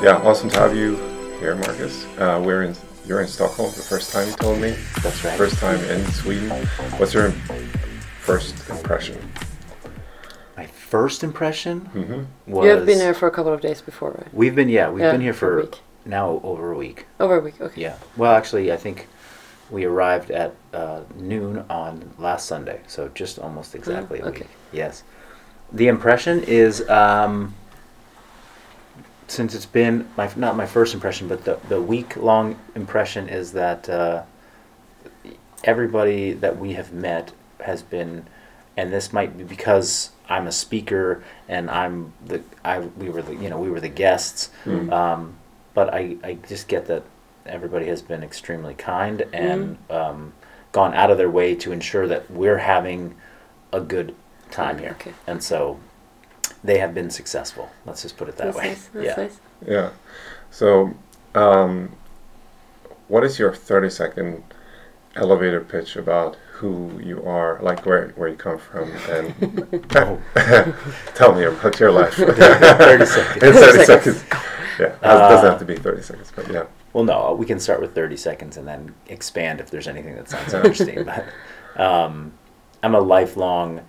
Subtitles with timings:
[0.00, 0.96] Yeah, awesome to have you
[1.40, 2.06] here, Marcus.
[2.18, 2.76] Uh, we're in.
[3.04, 3.72] You're in Stockholm.
[3.74, 4.76] The first time you told me.
[5.02, 5.36] That's right.
[5.36, 6.50] First time in Sweden.
[6.98, 7.30] What's your
[8.20, 9.18] first impression?
[10.56, 14.10] My first impression hmm was You have been here for a couple of days before,
[14.12, 14.32] right?
[14.32, 15.80] We've been yeah, we've Yeah, been here for a for week.
[16.04, 17.06] now over a week.
[17.18, 17.80] Over a week, okay.
[17.80, 17.96] Yeah.
[18.16, 19.06] Well, actually, I think
[19.70, 24.40] we arrived at uh, noon on last Sunday, so just almost exactly a okay.
[24.40, 24.48] week.
[24.72, 25.02] Yes.
[25.72, 27.54] The impression is, um,
[29.28, 33.52] since it's been my not my first impression, but the the week long impression is
[33.52, 34.22] that uh,
[35.64, 38.26] everybody that we have met has been,
[38.76, 43.34] and this might be because I'm a speaker and I'm the I we were the
[43.34, 44.92] you know we were the guests, Mm.
[44.92, 45.34] um,
[45.74, 47.02] but I I just get that
[47.46, 50.32] everybody has been extremely kind and um,
[50.72, 53.14] gone out of their way to ensure that we're having
[53.72, 54.14] a good
[54.50, 55.12] time here, Okay.
[55.26, 55.78] and so
[56.64, 57.70] they have been successful.
[57.86, 58.68] Let's just put it that That's way.
[58.68, 58.86] nice.
[58.92, 59.16] That's yeah.
[59.24, 59.40] nice.
[59.66, 59.90] Yeah.
[60.50, 60.94] So,
[61.34, 61.92] um,
[63.08, 64.42] what is your 30 second
[65.16, 70.20] elevator pitch about who you are, like where, where you come from, and Oh.
[71.14, 72.14] tell me about your life.
[72.14, 73.42] 30 seconds.
[73.44, 74.24] In 30 30 seconds.
[74.78, 76.62] Yeah, it Uh, doesn't have to be 30 seconds, but yeah.
[76.92, 80.28] Well, no, we can start with 30 seconds and then expand if there's anything that
[80.30, 81.04] sounds interesting.
[81.04, 81.24] but
[81.76, 82.32] um,
[82.84, 83.80] I'm a lifelong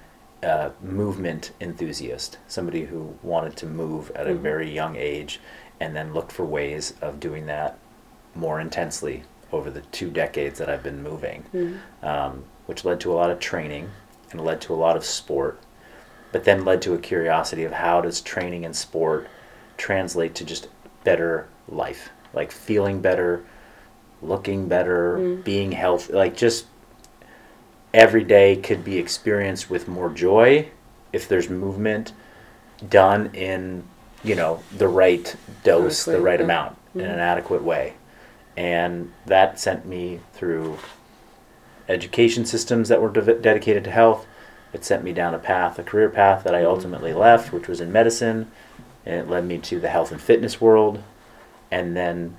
[0.44, 4.40] uh, movement enthusiast, somebody who wanted to move at a Mhm.
[4.40, 5.40] very young age
[5.80, 7.78] and then looked for ways of doing that
[8.36, 11.78] more intensely over the two decades that I've been moving, Mhm.
[12.04, 13.90] um, which led to a lot of training
[14.32, 15.60] and led to a lot of sport,
[16.32, 19.28] but then led to a curiosity of how does training and sport
[19.78, 20.68] translate to just
[21.04, 23.42] better life, like feeling better,
[24.22, 25.44] looking better, Mm.
[25.44, 26.66] being healthy, like just
[27.94, 30.70] every day could be experienced with more joy
[31.12, 32.14] if there's movement
[32.88, 33.84] done in
[34.24, 36.44] you know the right dose the right yeah.
[36.46, 37.14] amount in Mhm.
[37.14, 37.94] an adequate way.
[38.58, 40.78] And that sent me through
[41.88, 44.28] education systems that were dev- dedicated to health.
[44.74, 47.82] It sent me down a path a career path that i ultimately left which was
[47.82, 48.52] in medicine.
[49.06, 51.02] And it led me to the health and fitness world.
[51.72, 52.38] And then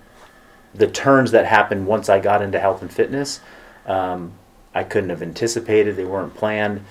[0.75, 3.41] the turns that happened once i got into health and fitness
[3.87, 4.33] um,
[4.75, 5.97] I couldn't have anticipated.
[5.97, 6.85] They weren't planned,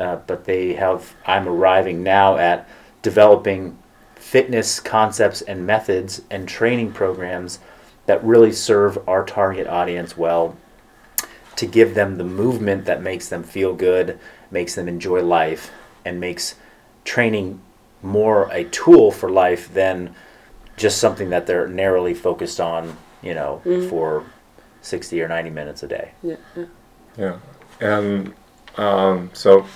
[0.00, 1.14] uh, but they have.
[1.26, 2.68] I'm arriving now at
[3.02, 3.78] developing
[4.16, 7.58] fitness concepts and methods and training programs
[8.06, 10.56] that really serve our target audience well
[11.56, 14.18] to give them the movement that makes them feel good,
[14.50, 15.70] makes them enjoy life,
[16.04, 16.54] and makes
[17.04, 17.60] training
[18.02, 20.14] more a tool for life than
[20.76, 23.88] just something that they're narrowly focused on, you know, Mhm.
[23.90, 24.22] for
[24.82, 26.12] 60 or 90 minutes a day.
[26.22, 26.64] Yeah, yeah.
[27.18, 27.38] Yeah.
[27.80, 28.32] And
[28.76, 29.66] um, so,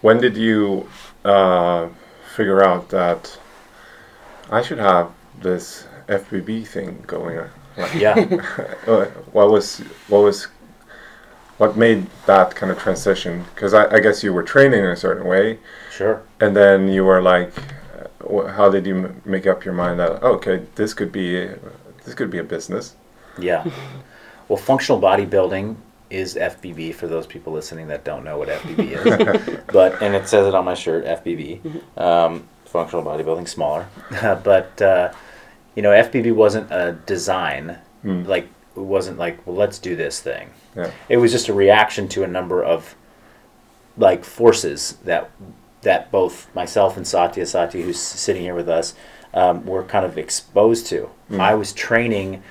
[0.00, 0.88] when did you
[1.24, 1.88] uh,
[2.36, 3.38] figure out that
[4.50, 5.10] I should have
[5.42, 7.38] this FBB thing going?
[7.38, 7.50] on?
[7.76, 8.14] Like, Yeah.
[9.32, 10.46] what was what was
[11.58, 13.44] what made that kind of transition?
[13.54, 15.58] Because I, I guess you were training in a certain way,
[15.90, 16.22] Sure.
[16.40, 17.52] and then you were like,
[18.28, 21.46] uh, how did you m- make up your mind that oh, okay, this could be
[22.04, 22.94] this could be a business?
[23.38, 23.64] Yeah.
[24.48, 25.76] Well, functional bodybuilding
[26.10, 29.60] is FBB for those people listening that don't know what FBB is.
[29.72, 31.98] but and it says it on my shirt, FBB.
[31.98, 33.88] Um, functional bodybuilding, smaller.
[34.44, 35.12] but uh,
[35.74, 37.78] you know, FBB wasn't a design.
[38.02, 38.24] Hmm.
[38.24, 40.50] Like it wasn't like, well, let's do this thing.
[40.76, 40.90] Yeah.
[41.08, 42.94] It was just a reaction to a number of
[43.96, 45.30] like forces that
[45.82, 48.94] that both myself and Satya Satya, who's sitting here with us,
[49.32, 51.08] um, were kind of exposed to.
[51.30, 51.40] Mm.
[51.40, 52.42] I was training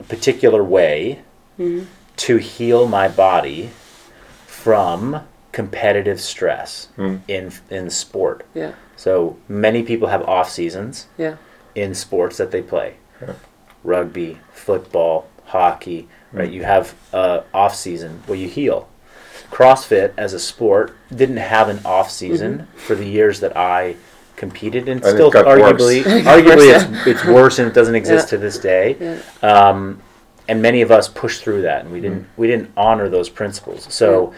[0.00, 1.20] a particular way
[1.58, 1.86] Mhm.
[2.16, 3.70] To heal my body
[4.46, 5.20] from
[5.52, 7.20] competitive stress Mm.
[7.28, 8.44] in in sport.
[8.54, 11.36] Yeah, So many people have off seasons yeah.
[11.74, 12.94] in sports that they play.
[13.22, 13.34] Yeah.
[13.84, 16.48] Rugby, football, hockey, right?
[16.50, 16.52] Mm.
[16.52, 18.88] You have a off season where you heal.
[19.50, 23.94] CrossFit as a sport didn't have an off season for the years that I
[24.34, 25.08] competed and, Mm-hmm.
[25.08, 26.24] And still arguably worse.
[26.26, 28.30] arguably it's, it's worse and it doesn't exist Yeah.
[28.30, 28.96] to this day.
[29.00, 29.48] Yeah.
[29.48, 30.02] Um,
[30.48, 32.26] and many of us pushed through that and we didn't Mm.
[32.36, 33.86] we didn't honor those principles.
[33.90, 34.32] So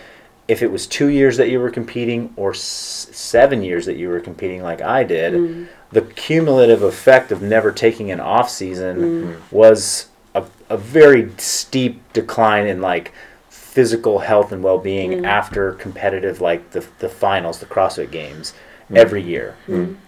[0.48, 4.08] if it was 2 years that you were competing or s- 7 years that you
[4.08, 5.66] were competing like I did, Mm.
[5.92, 9.34] the cumulative effect of never taking an off season Mm.
[9.52, 13.12] was a, a very steep decline in like
[13.50, 18.52] physical health and well-being after competitive like the, the finals the crossfit games
[18.94, 19.54] every year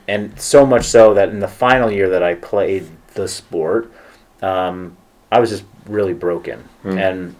[0.09, 3.93] and so much so that in the final year that i played the sport
[4.43, 4.97] um,
[5.31, 6.69] i was just really broken.
[6.85, 6.99] Mm.
[6.99, 7.37] and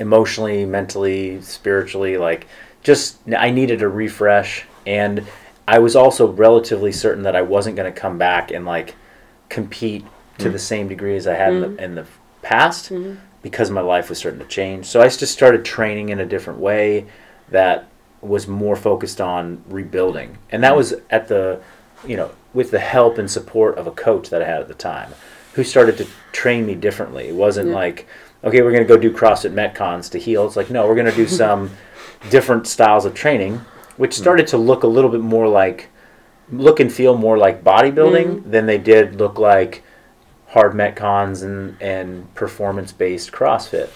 [0.00, 2.48] emotionally mentally spiritually like
[2.82, 4.64] just i needed a refresh.
[4.86, 5.24] And
[5.68, 8.96] i was also relatively certain that i wasn't going to come back and like
[9.48, 10.04] compete
[10.38, 10.52] to hmm.
[10.52, 11.78] the same degree as I had in, the, hmm.
[11.78, 12.06] in the
[12.42, 13.14] past hmm.
[13.42, 14.86] because my life was starting to change.
[14.86, 17.06] So I just started training in a different way
[17.50, 17.88] that
[18.20, 20.38] was more focused on rebuilding.
[20.50, 21.60] And that was at the,
[22.06, 24.74] you know, with the help and support of a coach that I had at the
[24.74, 25.12] time
[25.54, 27.28] who started to train me differently.
[27.28, 27.76] It wasn't Yeah.
[27.76, 28.06] like,
[28.42, 30.46] okay, we're going to go do CrossFit Metcons to heal.
[30.46, 31.70] It's like, no, we're going to do some
[32.30, 33.60] different styles of training,
[33.96, 34.22] which hmm.
[34.22, 35.88] started to look a little bit more like,
[36.50, 38.50] look and feel more like bodybuilding hmm.
[38.50, 39.82] than they did look like
[40.48, 43.90] hard Metcons and, and performance based CrossFit.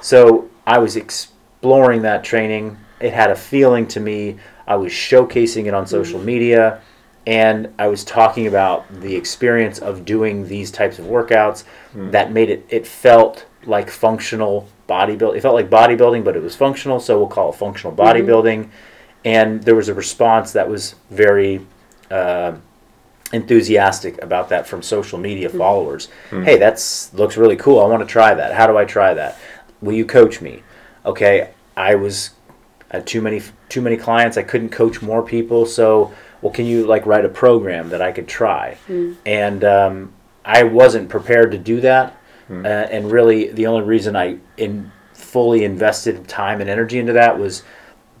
[0.00, 2.76] So I was exploring that training.
[3.00, 4.38] It had a feeling to me.
[4.66, 6.26] I was showcasing it on social hmm.
[6.26, 6.82] media
[7.26, 12.10] and I was talking about the experience of doing these types of workouts hmm.
[12.10, 15.36] that made it it felt like functional bodybuilding.
[15.36, 18.02] It felt like bodybuilding, but it was functional, so we'll call it functional mm-hmm.
[18.02, 18.68] bodybuilding.
[19.24, 21.64] And there was a response that was very
[22.10, 22.56] uh,
[23.32, 25.58] enthusiastic about that from social media hmm.
[25.58, 26.08] followers.
[26.30, 26.42] Hmm.
[26.42, 27.80] Hey, that's looks really cool.
[27.80, 28.52] I want to try that.
[28.52, 29.38] How do I try that?
[29.80, 30.62] Will you coach me?
[31.06, 32.30] Okay, I was
[32.90, 34.36] I had too many too many clients.
[34.36, 35.66] I couldn't coach more people.
[35.66, 38.76] So, well, can you like write a program that I could try?
[39.24, 40.12] And um,
[40.44, 42.16] I wasn't prepared to do that.
[42.66, 47.38] Uh, and really, the only reason I in fully invested time and energy into that
[47.38, 47.62] was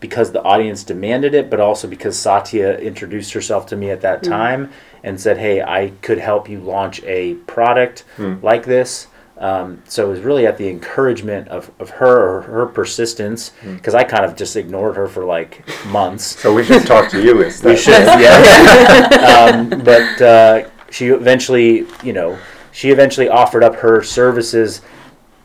[0.00, 4.22] because the audience demanded it, but also because Satya introduced herself to me at that
[4.22, 4.70] time
[5.04, 8.04] and said, "Hey, I could help you launch a product
[8.42, 9.08] like this."
[9.38, 13.94] Um, so it was really at the encouragement of, of her or her persistence because
[13.94, 16.38] I kind of just ignored her for like months.
[16.40, 17.70] So we should talk to you instead.
[17.70, 19.50] We should, yeah.
[19.50, 22.38] um, but uh, she eventually, you know,
[22.72, 24.82] she eventually offered up her services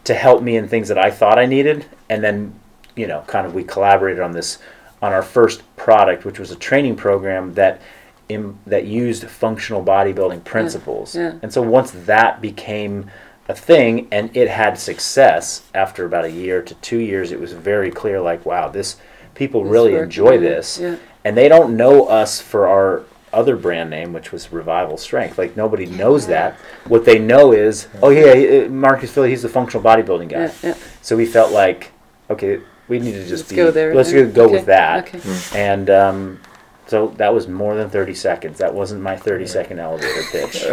[0.03, 2.57] to help me in things that I thought I needed, and then,
[2.95, 4.59] you know, kind of we collaborated on this
[5.01, 7.81] on our first product, which was a training program that.
[8.29, 11.35] Im, that used functional bodybuilding principles, yeah.
[11.41, 13.09] and so once that became
[13.47, 17.53] a thing and it had success after about a year to two years, it was
[17.53, 18.97] very clear like, wow, this
[19.35, 20.95] people It's really enjoy yeah, this yeah.
[21.23, 23.03] and they don't know us for our
[23.33, 25.37] other brand name, which was Revival Strength.
[25.37, 26.55] Like nobody knows that.
[26.85, 30.39] What they know is, oh yeah, uh, Marcus Filly, he's the functional bodybuilding guy.
[30.45, 30.77] Yeah, yeah.
[31.01, 31.91] So we felt like,
[32.29, 34.23] okay, we need to just Let's be, go there, let's yeah.
[34.23, 35.13] go Okay, with that.
[35.13, 35.21] okay.
[35.53, 36.39] And um,
[36.87, 38.57] so that was more than thirty seconds.
[38.59, 40.65] That wasn't my thirty second elevator pitch.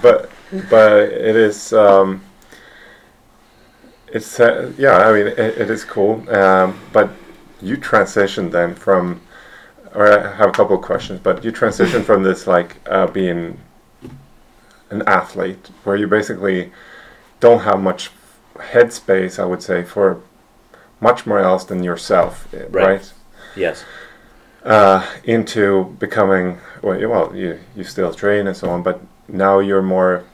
[0.00, 0.30] but
[0.70, 2.22] but it is um,
[4.08, 7.10] it's uh, yeah I mean it, it is cool um, but
[7.60, 9.20] you transitioned then from
[9.94, 13.58] or I have a couple of questions but you transitioned from this like uh, being
[14.90, 16.70] an athlete where you basically
[17.40, 18.10] don't have much
[18.56, 20.20] headspace I would say for
[21.00, 22.72] much more else than yourself Right.
[22.72, 23.12] right?
[23.56, 23.84] yes.
[24.64, 29.82] uh, into becoming well, well you you still train and so on but now you're
[29.82, 30.24] more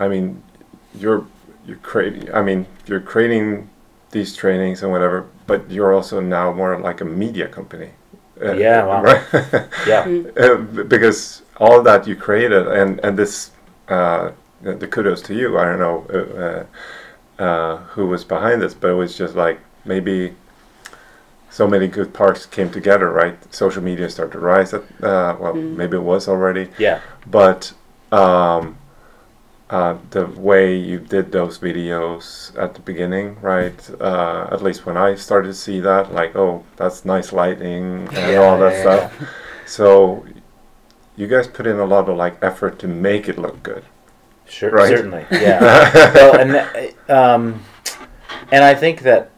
[0.00, 0.42] i mean
[0.98, 1.24] you're
[1.66, 3.68] you're creating i mean you're creating
[4.10, 7.90] these trainings and whatever but you're also now more like a media company
[8.42, 9.02] Uh, Yeah, wow.
[9.08, 9.22] right
[9.86, 10.02] Yeah.
[10.44, 10.56] Uh,
[10.94, 13.50] because all that you created and and this
[13.88, 14.30] uh,
[14.64, 16.62] the, the kudos to you i don't know uh, uh,
[17.46, 20.32] uh, who was behind this but it was just like maybe
[21.50, 25.54] so many good parts came together right social media started to rise at, uh, well
[25.54, 26.98] maybe it was already Yeah.
[27.26, 27.72] but
[28.12, 28.76] um,
[29.70, 33.88] uh, the way you did those videos at the beginning, right?
[34.00, 38.12] Uh, at least when I started to see that, like, oh, that's nice lighting and
[38.12, 39.28] Yeah, all that yeah, stuff.
[39.66, 40.24] So
[41.16, 43.84] you guys put in a lot of like effort to make it look good.
[44.48, 44.88] Sure, Right?
[44.88, 45.60] certainly, yeah.
[46.14, 47.62] well, and th- um,
[48.50, 49.30] and I think that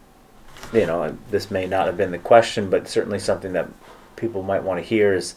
[0.72, 3.68] you know this may not have been the question, but certainly something that
[4.16, 5.34] people might want to hear is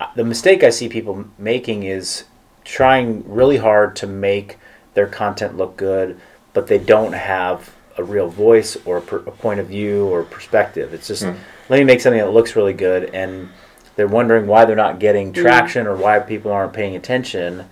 [0.00, 2.24] uh, the mistake I see people making is
[2.66, 4.58] trying really hard to make
[4.94, 6.20] their content look good,
[6.52, 10.24] but they don't have a real voice or a, per, a point of view or
[10.24, 10.92] perspective.
[10.92, 11.34] It's just hmm.
[11.68, 13.48] let me make something that looks really good, and
[13.94, 15.40] they're wondering why they're not getting hmm.
[15.40, 17.66] traction or why people aren't paying attention.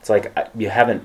[0.00, 1.04] It's like you haven't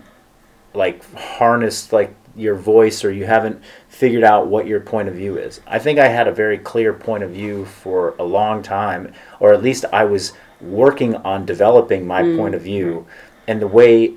[0.73, 5.37] like harnessed like your voice or you haven't figured out what your point of view
[5.37, 5.61] is.
[5.67, 9.53] I think I had a very clear point of view for a long time or
[9.53, 10.33] at least I was
[10.63, 12.37] working on developing my mm.
[12.37, 13.05] point of view
[13.47, 14.13] and the way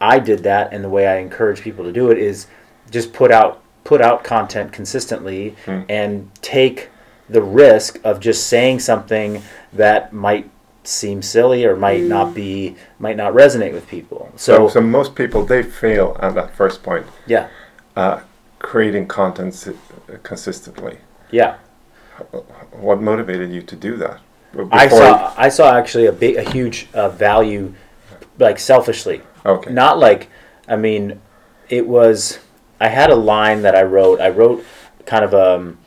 [0.00, 2.46] I did that and the way I encourage people to do it is
[2.90, 5.80] just put out put out content consistently hmm.
[5.88, 6.90] and take
[7.28, 10.50] the risk of just saying something that might
[10.84, 12.08] seem silly or might mm.
[12.08, 14.30] not be might not resonate with people.
[14.36, 17.48] So, So, so most people they fail at that first point, yeah,
[17.96, 18.20] uh,
[18.58, 19.68] creating content
[20.22, 20.98] consistently.
[21.30, 21.56] yeah.
[22.72, 24.20] What motivated you to do that?
[24.72, 27.74] I Before- saw I saw actually a big a huge uh, value,
[28.38, 29.72] like selfishly, Okay.
[29.72, 30.28] Not like,
[30.66, 31.20] I mean,
[31.68, 32.38] it was.
[32.80, 34.20] I had a line that I wrote.
[34.20, 34.64] I wrote
[35.06, 35.78] kind of um,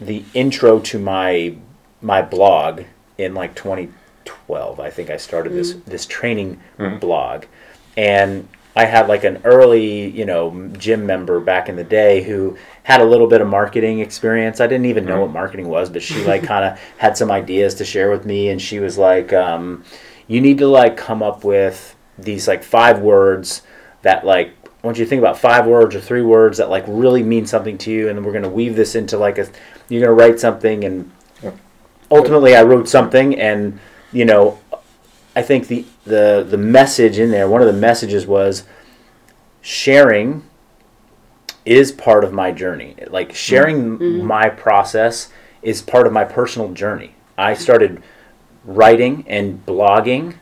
[0.00, 1.56] the intro to my
[2.00, 2.82] my blog
[3.18, 4.80] in like 2012.
[4.80, 6.60] I think I started this this training
[7.00, 7.44] blog,
[7.96, 12.56] and I had like an early, you know, gym member back in the day who
[12.84, 14.60] had a little bit of marketing experience.
[14.60, 17.74] I didn't even know what marketing was, but she like kind of had some ideas
[17.74, 19.82] to share with me, and she was like, um,
[20.28, 23.62] "You need to like come up with these like five words
[24.02, 26.84] that like." I want you to think about five words or three words that like
[26.86, 29.48] really mean something to you, and then we're gonna weave this into like a.
[29.88, 31.10] You're gonna write something, and
[32.12, 33.80] ultimately, I wrote something, and
[34.12, 34.60] you know,
[35.38, 38.64] I think the the the message in there, one of the messages was
[39.60, 40.42] sharing
[41.64, 42.96] is part of my journey.
[43.06, 44.26] Like sharing mm-hmm.
[44.26, 47.14] my process is part of my personal journey.
[47.36, 48.02] I started
[48.64, 50.34] writing and blogging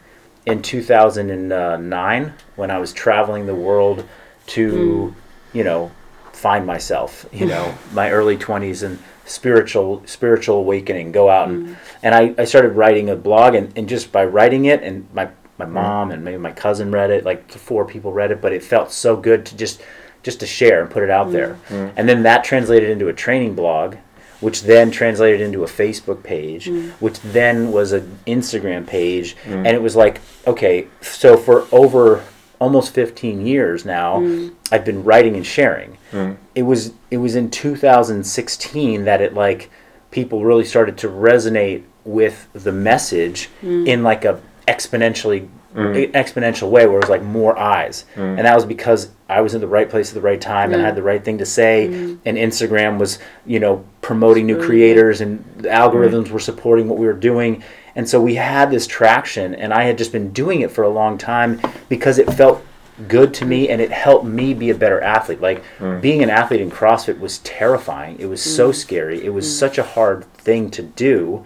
[0.47, 4.09] in 2009 when I was traveling the world
[4.47, 5.15] to, mm.
[5.53, 5.91] you know,
[6.33, 11.76] find myself, you know, my early 20s and spiritual spiritual awakening, go out and mm.
[12.02, 15.28] and I, I started writing a blog and, and just by writing it and my
[15.59, 15.73] my mm.
[15.73, 18.92] mom and maybe my cousin read it, like four people read it, but it felt
[18.92, 19.83] so good to just
[20.23, 21.59] just to share and put it out there.
[21.68, 21.92] Mm.
[21.97, 23.97] And then that translated into a training blog,
[24.40, 26.68] which then translated into a Facebook page,
[27.00, 29.37] which then was an Instagram page.
[29.47, 32.25] And it was like, okay, so for over
[32.59, 34.55] almost 15 years now, mm.
[34.73, 35.99] I've been writing and sharing.
[36.13, 36.37] Mm.
[36.55, 39.71] It was it was in 2016 that it like
[40.11, 43.87] people really started to resonate with the message mm.
[43.87, 46.11] in like a exponentially Mm.
[46.12, 48.06] exponential way where it was like more eyes.
[48.14, 48.38] Mm.
[48.38, 50.80] And that was because i was in the right place at the right time and
[50.80, 51.88] I had the right thing to say.
[51.88, 52.18] Mm.
[52.25, 57.06] And instagram was you know promoting new creators and the algorithms were supporting what we
[57.06, 57.62] were doing.
[57.95, 60.88] And so we had this traction and i had just been doing it for a
[60.88, 62.64] long time because it felt
[63.06, 65.42] good to me and it helped me be a better athlete.
[65.42, 65.62] Like
[66.00, 68.18] being an athlete in crossfit was terrifying.
[68.18, 69.23] It was so scary.
[69.23, 71.45] It was such a hard thing to do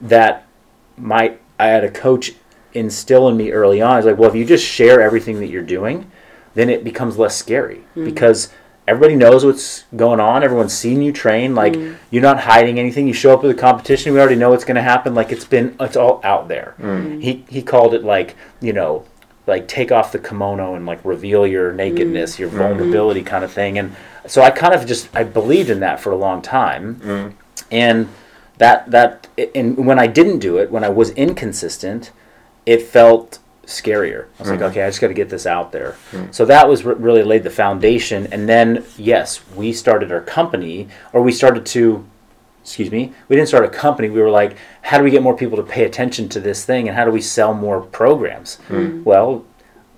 [0.00, 0.46] that
[0.96, 2.32] my I had a coach
[2.76, 3.98] instill in me early on.
[3.98, 6.10] Is like, well, if you just share everything that you're doing,
[6.54, 8.04] then it becomes less scary mm-hmm.
[8.04, 8.52] because
[8.88, 10.42] everybody knows what's going on.
[10.42, 11.54] Everyone's seen you train.
[11.54, 11.96] Like mm-hmm.
[12.10, 13.06] you're not hiding anything.
[13.06, 14.12] You show up at the competition.
[14.12, 15.14] We already know what's going to happen.
[15.14, 16.74] Like it's been, it's all out there.
[16.78, 17.20] Mm-hmm.
[17.20, 19.04] He he called it like you know,
[19.46, 23.78] like take off the kimono and like reveal your nakedness, your vulnerability kind of thing.
[23.78, 23.94] And
[24.26, 27.36] so I kind of just I believed in that for a long time,
[27.70, 28.08] and
[28.58, 32.12] that that and when I didn't do it, when I was inconsistent,
[32.66, 34.26] it felt scarier.
[34.38, 34.68] I was like, mm-hmm.
[34.70, 35.96] okay, I just got to get this out there.
[36.12, 36.32] Mm.
[36.32, 38.28] So that was what really laid the foundation.
[38.32, 42.06] And then, yes, we started our company, or we started to,
[42.62, 44.08] excuse me, we didn't start a company.
[44.08, 46.88] We were like, how do we get more people to pay attention to this thing,
[46.88, 48.58] and how do we sell more programs?
[48.68, 49.02] Mm.
[49.02, 49.44] Well,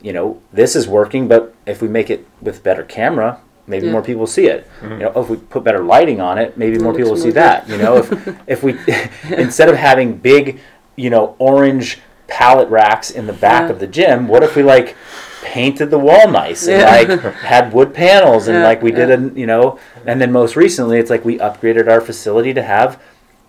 [0.01, 3.93] you know, this is working, but if we make it with better camera, maybe Yeah.
[3.93, 4.67] more people see it.
[4.81, 4.93] Mm-hmm.
[4.93, 7.35] You know, if we put better lighting on it, maybe more people will see good.
[7.35, 7.69] that.
[7.69, 8.79] You know, if if we
[9.37, 10.61] instead of having big,
[10.97, 13.70] you know, orange pallet racks in the back Yeah.
[13.70, 14.94] of the gym, what if we like
[15.42, 16.90] painted the wall nice and Yeah.
[17.16, 20.54] like had wood panels and Yeah, like we did a you know, and then most
[20.56, 22.99] recently it's like we upgraded our facility to have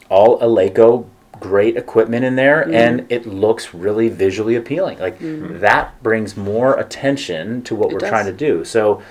[0.10, 1.06] all Eleiko
[1.40, 2.74] great equipment in there Mm.
[2.74, 4.98] and it looks really visually appealing.
[5.00, 8.10] Like that brings more attention to what It we're does.
[8.10, 8.64] trying to do.
[8.66, 9.02] So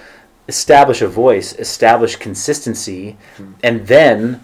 [0.46, 3.16] establish a voice, establish consistency,
[3.62, 4.40] and then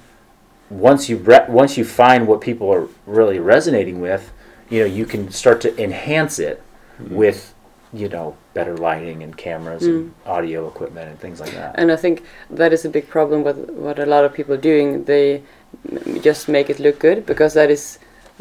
[0.70, 4.32] once you re- once you find what people are really resonating with,
[4.71, 6.62] you know, you can start to enhance it
[7.00, 7.09] mm.
[7.11, 7.54] with
[7.94, 10.28] you know better lighting and cameras and mm.
[10.28, 11.75] audio equipment and things like that.
[11.78, 14.64] And I think that is a big problem with what a lot of people are
[14.73, 15.04] doing.
[15.04, 15.42] They
[15.90, 17.99] m- just make it look good because that is.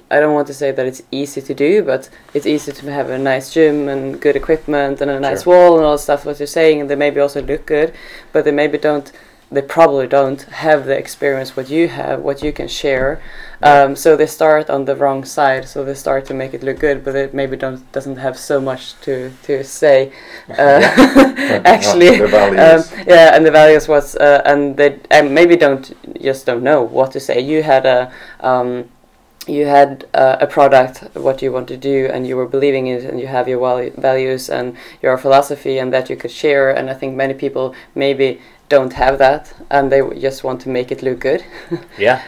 [0.10, 3.12] I don't want to say that it's easy to do, but it's easy to have
[3.12, 5.54] a nice gym and good equipment and a nice Sure.
[5.54, 6.26] wall and all stuff.
[6.26, 7.94] What you're saying, and they maybe also look good,
[8.32, 9.12] but they maybe don't.
[9.52, 13.22] They probably don't have the experience what you have, what you can share.
[13.64, 15.68] Um, so they start on the wrong side.
[15.68, 18.60] So they start to make it look good, but it maybe don't doesn't have so
[18.60, 20.12] much to to say.
[20.50, 20.82] Uh,
[21.66, 26.46] actually, the um, yeah, and the values was, uh, and they and maybe don't just
[26.46, 27.40] don't know what to say.
[27.40, 28.90] You had a, um,
[29.48, 33.04] you had uh, a product, what you want to do, and you were believing it,
[33.04, 36.72] and you have your valu- values and your philosophy, and that you could share.
[36.72, 38.40] And I think many people maybe
[38.70, 41.44] don't have that, and they just want to make it look good.
[41.98, 42.22] Yeah,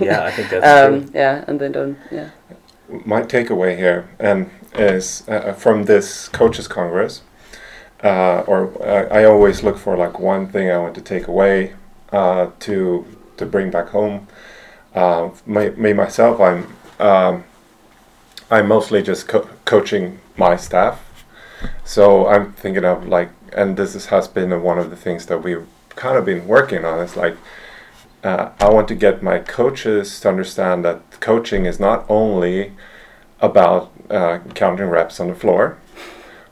[0.00, 1.10] yeah, I think that's um, true.
[1.14, 1.98] yeah, and they don't.
[2.10, 2.30] Yeah.
[3.06, 7.22] my takeaway here um, is uh, from this coaches congress
[8.04, 11.74] uh, or uh, i always look for like one thing i want to take away
[12.12, 13.04] uh, to
[13.36, 14.26] to bring back home
[14.94, 16.66] uh, my, me myself i'm
[17.00, 17.44] um,
[18.50, 21.04] i'm mostly just co- coaching my staff
[21.84, 25.42] So I'm thinking of like, and this is, has been one of the things that
[25.42, 25.66] we've
[25.98, 27.00] kind of been working on.
[27.00, 27.36] Is like,
[28.24, 32.72] uh, I want to get my coaches to understand that coaching is not only
[33.40, 35.78] about uh, counting reps on the floor,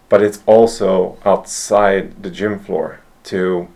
[0.08, 3.68] but it's also outside the gym floor to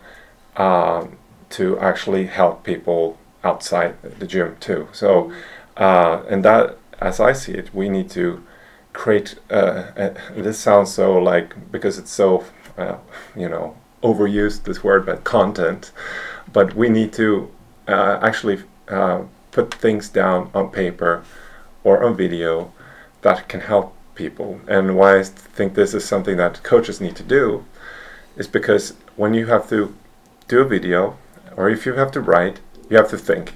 [0.57, 1.17] um,
[1.51, 4.89] to actually help people outside the gym too.
[4.93, 5.33] So,
[5.77, 8.45] uh, and that, as I see it, we need to
[8.93, 9.37] create.
[9.51, 12.45] Uh, uh, this sounds so like because it's so,
[12.77, 12.97] uh,
[13.37, 15.93] you know, overused this word, but content.
[16.53, 17.51] But we need to
[17.87, 21.25] uh, actually uh, put things down on paper
[21.85, 22.73] or on video
[23.23, 24.61] that can help people.
[24.69, 27.65] And why I think this is something that coaches need to do
[28.37, 29.95] is because when you have to
[30.49, 31.17] do a video
[31.57, 33.55] or if you have to write, you have to think.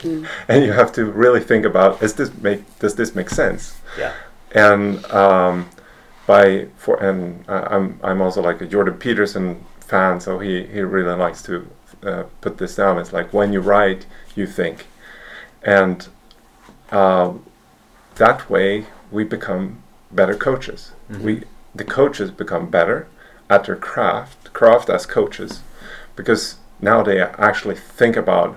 [0.00, 0.26] Mm.
[0.48, 3.76] and you have to really think about is this make does this make sense?
[3.98, 4.12] Yeah.
[4.52, 5.68] And um,
[6.26, 10.80] by for and uh, I'm I'm also like a Jordan Peterson fan, so he he
[10.80, 11.68] really likes to
[12.02, 12.98] uh, put this down.
[12.98, 14.86] It's like when you write, you think,
[15.62, 16.08] and
[16.90, 17.44] um,
[18.16, 20.92] that way we become better coaches.
[21.10, 21.20] Mhm.
[21.20, 21.42] We
[21.74, 23.06] the coaches become better
[23.50, 25.60] at their craft craft as coaches
[26.16, 28.56] because now they actually think about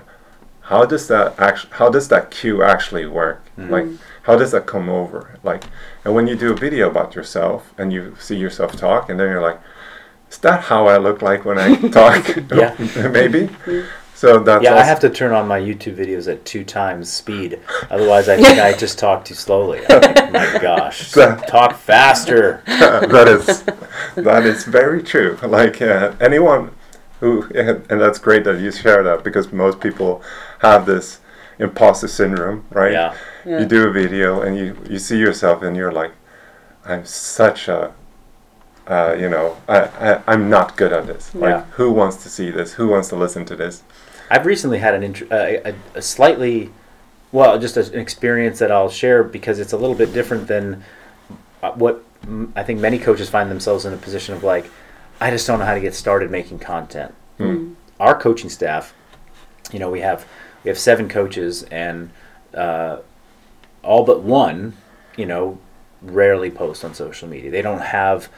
[0.62, 3.70] how does that actually how does that cue actually work Mhm.
[3.70, 3.86] like
[4.22, 5.64] how does that come over like
[6.04, 9.28] and when you do a video about yourself and you see yourself talk and then
[9.28, 9.60] you're like
[10.30, 12.74] is that how i look like when i talk Yeah.
[13.12, 13.48] maybe
[14.20, 17.58] so that's yeah, I have to turn on my YouTube videos at two times speed.
[17.88, 19.80] Otherwise, I think I just talk too slowly.
[19.88, 22.62] I'm like, my gosh, talk faster.
[22.66, 23.62] that is
[24.22, 25.38] that is very true.
[25.42, 26.70] Like uh, anyone
[27.20, 30.22] who, and that's great that you share that because most people
[30.58, 31.20] have this
[31.58, 32.92] imposter syndrome, right?
[32.92, 33.16] Yeah.
[33.46, 33.60] Yeah.
[33.60, 36.12] You do a video and you you see yourself and you're like,
[36.84, 37.94] I'm such a,
[38.90, 41.32] uh, you know, I, I I'm not good at this.
[41.34, 41.64] Like, Yeah.
[41.76, 42.72] who wants to see this?
[42.74, 43.82] Who wants to listen to this?
[44.30, 46.70] I've recently had an int- uh, a, a slightly,
[47.30, 50.82] well, just a, an experience that I'll share because it's a little bit different than
[51.62, 54.68] uh, what mm, I think many coaches find themselves in a position of like,
[55.20, 57.14] I just don't know how to get started making content.
[57.38, 57.74] Hmm.
[58.00, 58.94] Our coaching staff,
[59.70, 60.26] you know, we have
[60.64, 62.10] we have seven coaches and
[62.54, 62.98] uh,
[63.82, 64.76] all but one,
[65.16, 65.58] you know,
[66.02, 67.50] rarely post on social media.
[67.50, 68.28] They don't have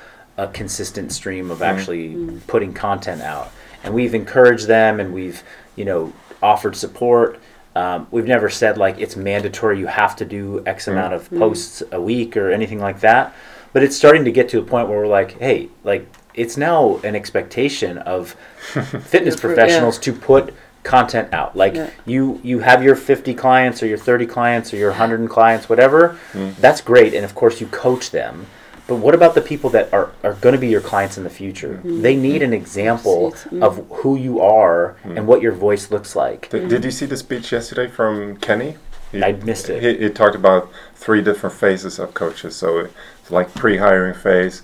[0.42, 1.64] a consistent stream of mm-hmm.
[1.64, 2.38] actually mm-hmm.
[2.40, 3.50] putting content out.
[3.85, 5.42] And we've encouraged them and we've,
[5.76, 7.40] you know, offered support.
[7.74, 10.92] Um, we've never said like it's mandatory you have to do X mm-hmm.
[10.92, 13.35] amount of posts a week or anything like that.
[13.72, 16.98] But it's starting to get to a point where we're like, hey, like it's now
[16.98, 18.33] an expectation of
[19.05, 19.40] fitness Yeah.
[19.40, 21.57] professionals to put content out.
[21.57, 21.90] Like Yeah.
[22.05, 26.18] you you have your 50 clients or your 30 clients or your 100 clients whatever.
[26.61, 28.46] That's great and of course you coach them.
[28.87, 31.31] But what about the people that are, are going to be your clients in the
[31.31, 31.81] future?
[31.85, 33.61] They need an example See it.
[33.61, 33.62] Mm.
[33.62, 36.51] of who you are and what your voice looks like.
[36.51, 38.77] Did, did you see the speech yesterday from Kenny?
[39.12, 39.83] He, I missed it.
[39.83, 42.57] He, he talked about three different phases of coaches.
[42.57, 42.88] So
[43.21, 44.62] it's like pre-hiring phase,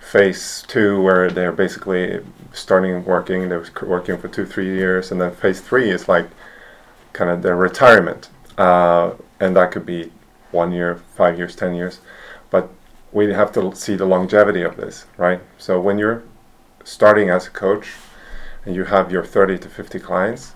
[0.00, 2.20] phase two where they're basically
[2.52, 3.48] starting working.
[3.48, 6.26] They're working for two, three years, and then phase three is like
[7.12, 10.10] kind of their retirement, uh, and that could be
[10.50, 12.00] one year, five years, ten years.
[13.12, 15.40] We have to see the longevity of this, right?
[15.58, 16.22] So when you're
[16.84, 17.88] starting as a coach
[18.64, 20.54] and you have your 30 to 50 clients,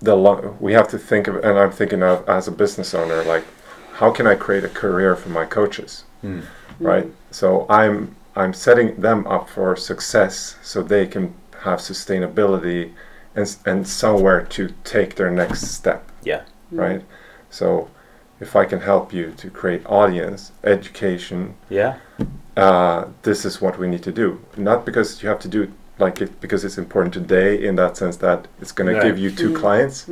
[0.00, 3.22] the lo- we have to think of, and I'm thinking of as a business owner,
[3.24, 3.44] like
[3.94, 6.40] how can I create a career for my coaches, Hmm.
[6.80, 7.06] right?
[7.30, 12.92] So I'm I'm setting them up for success so they can have sustainability
[13.36, 16.42] and and somewhere to take their next step, Yeah.
[16.72, 17.02] right?
[17.50, 17.88] So
[18.40, 21.96] if I can help you to create audience, education, Yeah.
[22.56, 24.40] uh, this is what we need to do.
[24.56, 25.70] Not because you have to do it
[26.00, 29.04] like it because it's important today in that sense that it's going to Right.
[29.06, 30.08] give you 2 clients.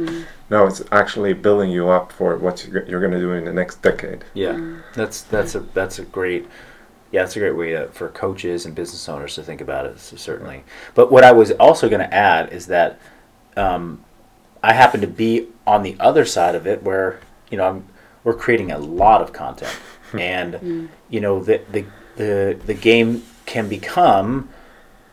[0.49, 3.53] No, it's actually building you up for what you're, you're going to do in the
[3.53, 4.25] next decade.
[4.33, 4.57] Yeah,
[4.95, 6.47] that's that's a that's a great
[7.11, 9.99] yeah, that's a great way to, for coaches and business owners to think about it.
[9.99, 10.63] So certainly,
[10.95, 12.99] but what I was also going to add is that
[13.57, 14.05] um,
[14.63, 17.19] I happen to be on the other side of it, where
[17.51, 17.85] you know I'm,
[18.25, 19.77] we're creating a lot of content,
[20.13, 20.87] and hmm.
[21.09, 21.85] you know the the
[22.17, 24.49] the the game can become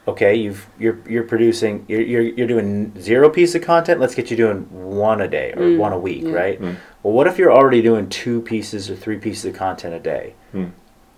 [0.08, 4.00] okay you've you're you're producing you're you're, you're doing zero piece of content.
[4.00, 5.78] Let's get you doing one a day or hmm.
[5.78, 6.58] one a week right?
[6.58, 6.74] Hmm.
[7.04, 10.34] Well what if you're already doing two pieces or three pieces of content a day?
[10.52, 10.68] Hmm.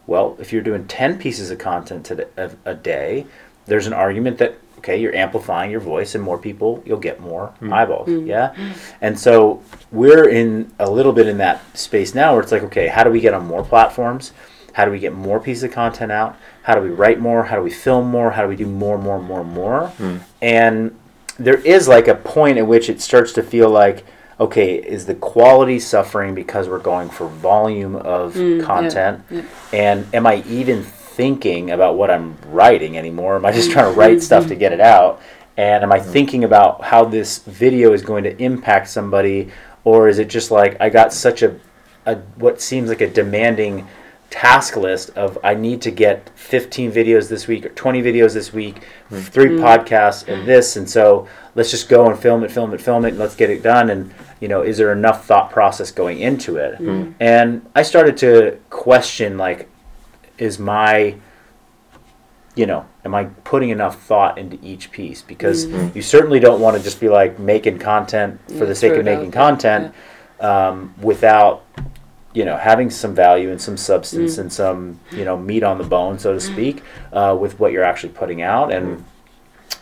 [0.07, 3.25] well if you're doing 10 pieces of content a, a day
[3.65, 7.53] there's an argument that okay you're amplifying your voice and more people you'll get more
[7.61, 7.71] mm.
[7.71, 8.27] eyeballs mm.
[8.27, 8.73] yeah mm.
[8.99, 12.87] and so we're in a little bit in that space now where it's like okay
[12.87, 14.33] how do we get on more platforms
[14.73, 16.37] How do we get more pieces of content out?
[16.63, 17.45] How do we write more?
[17.45, 18.31] How do we film more?
[18.31, 19.91] How do we do more, more, more, more?
[20.41, 20.97] And
[21.37, 24.05] there is like a point at which it starts to feel like,
[24.39, 29.23] okay, is the quality suffering because we're going for volume of content?
[29.29, 29.43] yeah.
[29.73, 33.35] And am I even thinking about what I'm writing anymore?
[33.35, 35.21] Am I just trying to write stuff to get it out?
[35.57, 36.11] And am I mm-hmm.
[36.11, 39.51] thinking about how this video is going to impact somebody?
[39.83, 41.59] Or is it just like I got such a,
[42.05, 43.87] a what seems like a demanding
[44.31, 48.53] task list of I need to get 15 videos this week or 20 videos this
[48.53, 48.77] week,
[49.09, 49.63] three mm-hmm.
[49.63, 50.45] podcasts and mm-hmm.
[50.45, 53.35] this, and so let's just go and film it, film it, film it, and let's
[53.35, 53.89] get it done.
[53.89, 56.79] And you know, is there enough thought process going into it?
[57.19, 59.69] And I started to question like,
[60.41, 61.15] is my
[62.53, 65.21] you know, am I putting enough thought into each piece?
[65.21, 68.93] Because you certainly don't want to just be like making content for Yeah, the sake
[68.93, 69.95] of making content
[70.41, 71.65] um, without,
[72.33, 75.85] you know, having some value and some substance and some, you know, meat on the
[75.85, 78.73] bone, so to speak, uh, with what you're actually putting out.
[78.73, 79.05] And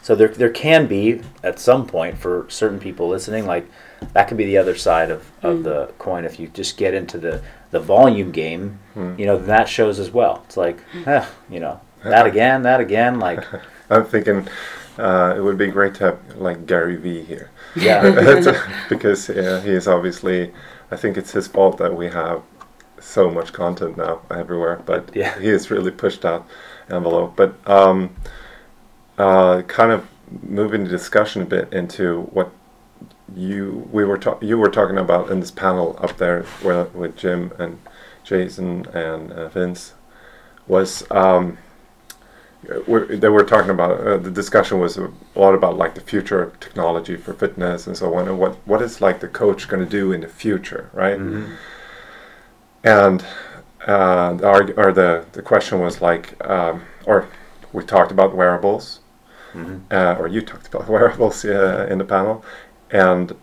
[0.02, 3.68] so there, there can be at some point for certain people listening, like
[4.14, 6.26] that could be the other side of, of the coin.
[6.26, 10.42] If you just get into the, the volume game, you know, that shows as well.
[10.46, 13.44] It's like, eh, you know, that again, that again, like,
[13.90, 14.48] I'm thinking
[14.98, 17.50] uh, it would be great to have like Gary Vee here.
[17.76, 18.68] yeah.
[18.90, 20.52] because uh, he is obviously,
[20.92, 22.42] I think it's his fault that we have
[23.00, 24.82] so much content now everywhere.
[24.86, 25.40] But Yeah.
[25.40, 26.44] he has really pushed that
[26.90, 27.36] envelope.
[27.36, 28.16] But um,
[29.20, 30.08] uh, kind of
[30.42, 32.52] moving the discussion a bit into what
[33.36, 37.16] you we were ta- you were talking about in this panel up there with, with
[37.16, 37.80] Jim and
[38.24, 39.94] Jason and uh, Vince
[40.68, 41.04] was.
[41.12, 41.58] Um,
[42.88, 46.42] we're, they were talking about uh, the discussion was a lot about like the future
[46.44, 49.84] of technology for fitness and so on and what what is like the coach going
[49.84, 51.18] to do in the future right
[52.84, 53.26] and
[53.88, 57.30] uh, the, arg- or the the question was like um, or
[57.72, 59.00] we talked about wearables
[59.92, 62.44] uh, or you talked about wearables uh, in the panel.
[62.92, 63.36] And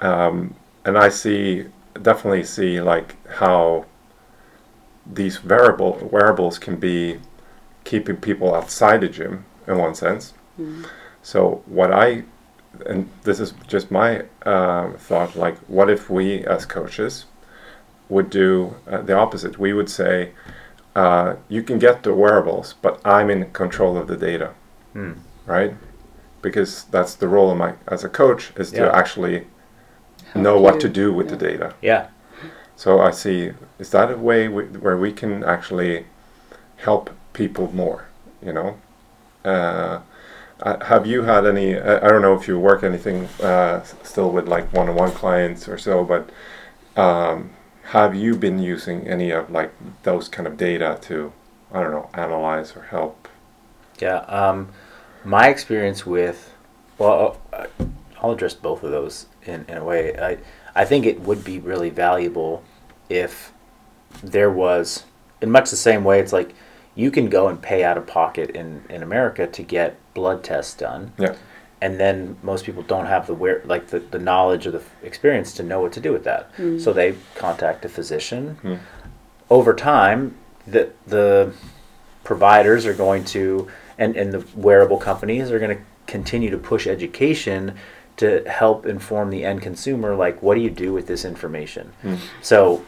[0.00, 0.54] um,
[0.84, 1.66] and I see
[2.02, 3.86] definitely see like how
[5.06, 7.20] these wearable wearables can be
[7.84, 10.34] keeping people outside the gym in one sense.
[11.22, 12.24] So what I
[12.86, 17.26] and this is just my um, thought like what if we as coaches
[18.08, 19.58] would do uh, the opposite?
[19.58, 20.32] We would say
[20.94, 24.54] uh, you can get the wearables but i'm in control of the data
[25.46, 25.74] right
[26.42, 28.86] because that's the role of my as a coach is Yeah.
[28.86, 29.46] to actually
[30.32, 31.34] Help know what to do with Yeah.
[31.36, 32.06] the data Yeah.
[32.76, 36.06] so I see, is that a way we, where we can actually
[36.76, 38.06] help people more,
[38.42, 38.76] you know?
[39.44, 40.00] Uh,
[40.62, 44.30] uh, have you had any, I, I don't know if you work anything uh, still
[44.30, 46.30] with like one-on-one clients or so, but
[47.00, 47.50] um,
[47.90, 51.32] have you been using any of like those kind of data to,
[51.72, 53.28] I don't know, analyze or help?
[53.98, 54.18] Yeah.
[54.20, 54.68] Um,
[55.24, 56.52] my experience with,
[56.98, 57.66] well, uh,
[58.20, 60.18] I'll address both of those in, in a way.
[60.18, 60.38] I,
[60.74, 62.62] I think it would be really valuable
[63.08, 63.52] if
[64.22, 65.04] there was,
[65.40, 66.54] in much the same way, it's like
[66.94, 70.74] you can go and pay out of pocket in, in America to get blood tests
[70.74, 71.12] done.
[71.18, 71.34] Yeah.
[71.80, 75.52] And then most people don't have the where like the, the knowledge or the experience
[75.54, 76.50] to know what to do with that.
[76.80, 78.54] So they contact a physician.
[78.62, 78.74] Hmm.
[79.50, 81.52] Over time, the the
[82.22, 86.86] providers are going to and, and the wearable companies are going to continue to push
[86.86, 87.76] education
[88.16, 91.92] to help inform the end consumer like what do you do with this information?
[92.02, 92.16] Hmm.
[92.42, 92.84] So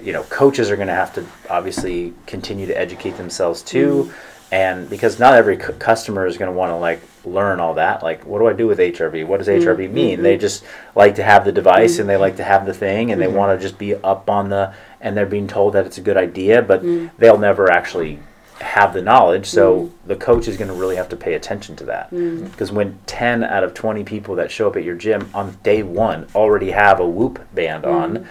[0.00, 4.04] you know coaches are going to have to obviously continue to educate themselves too.
[4.04, 4.12] Hmm.
[4.52, 8.02] And because not every cu- customer is going to want to like learn all that
[8.02, 9.94] like what do i do with hrv what does hrv hmm.
[9.94, 10.22] mean?
[10.22, 10.64] They just
[10.94, 13.58] like to have the device and they like to have the thing and they want
[13.58, 16.60] to just be up on the and they're being told that it's a good idea
[16.60, 16.82] but
[17.16, 18.18] they'll never actually
[18.62, 19.90] have the knowledge so mm.
[20.06, 22.10] the coach is going to really have to pay attention to that.
[22.10, 22.50] Mm.
[22.50, 25.82] Because when 10 out of 20 people that show up at your gym on day
[25.82, 28.26] one already have a whoop band on mm.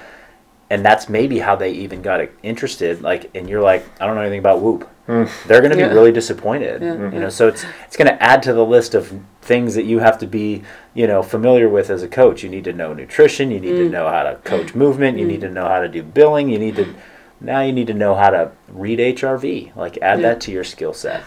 [0.69, 4.21] and that's maybe how they even got interested like and you're like i don't know
[4.21, 4.87] anything about whoop.
[5.07, 5.87] They're going to be Yeah.
[5.87, 6.93] really disappointed Yeah.
[6.93, 7.15] Mm-hmm.
[7.15, 9.99] you know so it's it's going to add to the list of things that you
[9.99, 10.63] have to be
[10.93, 12.43] you know familiar with as a coach.
[12.43, 15.41] You need to know nutrition you need to know how to coach movement you need
[15.41, 16.93] to know how to do billing you need to
[17.41, 20.29] now you need to know how to read hrv like add Yeah.
[20.29, 21.23] that to your skill set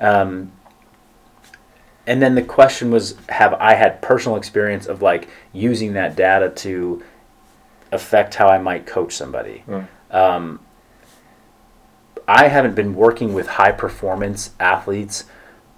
[0.00, 0.50] um,
[2.06, 6.48] and then the question was have i had personal experience of like using that data
[6.50, 7.02] to
[7.92, 9.86] affect how i might coach somebody Mm.
[10.10, 10.60] um,
[12.28, 15.24] i haven't been working with high performance athletes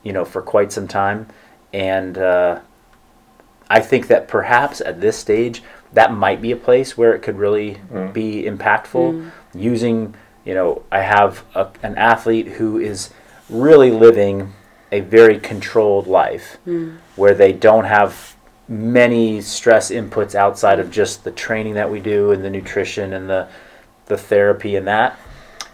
[0.02, 1.26] you know for quite some time
[1.72, 2.60] and uh,
[3.68, 7.38] i think that perhaps at this stage that might be a place where it could
[7.38, 8.12] really Mm.
[8.12, 10.14] be impactful using
[10.48, 13.10] you know, I have a, an athlete who is
[13.50, 14.54] really living
[14.90, 16.96] a very controlled life hmm.
[17.16, 18.34] where they don't have
[18.66, 23.28] many stress inputs outside of just the training that we do and the nutrition and
[23.28, 23.46] the
[24.06, 25.18] the therapy and that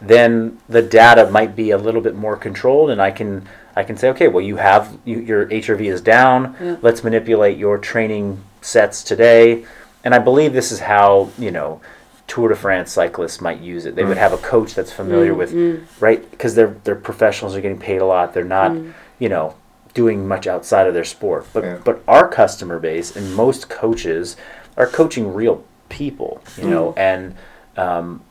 [0.01, 3.97] then the data might be a little bit more controlled and I can I can
[3.97, 6.57] say okay well you have you, your HRV is down.
[6.61, 6.77] Yeah.
[6.83, 9.65] let's manipulate your training sets today.
[10.03, 11.81] And I believe this is how you know
[12.27, 13.95] Tour de France cyclists might use it.
[13.95, 14.21] They would mm.
[14.21, 15.85] have a coach that's familiar mm, with mm.
[16.01, 16.29] right?
[16.31, 18.33] Because they're they're professionals are getting paid a lot.
[18.35, 18.77] They're not
[19.19, 19.55] you know
[19.93, 21.47] doing much outside of their sport.
[21.53, 21.79] But Yeah.
[21.85, 24.37] but our customer base and most coaches
[24.77, 26.95] are coaching real people you know?
[26.97, 27.37] And
[27.77, 28.23] um,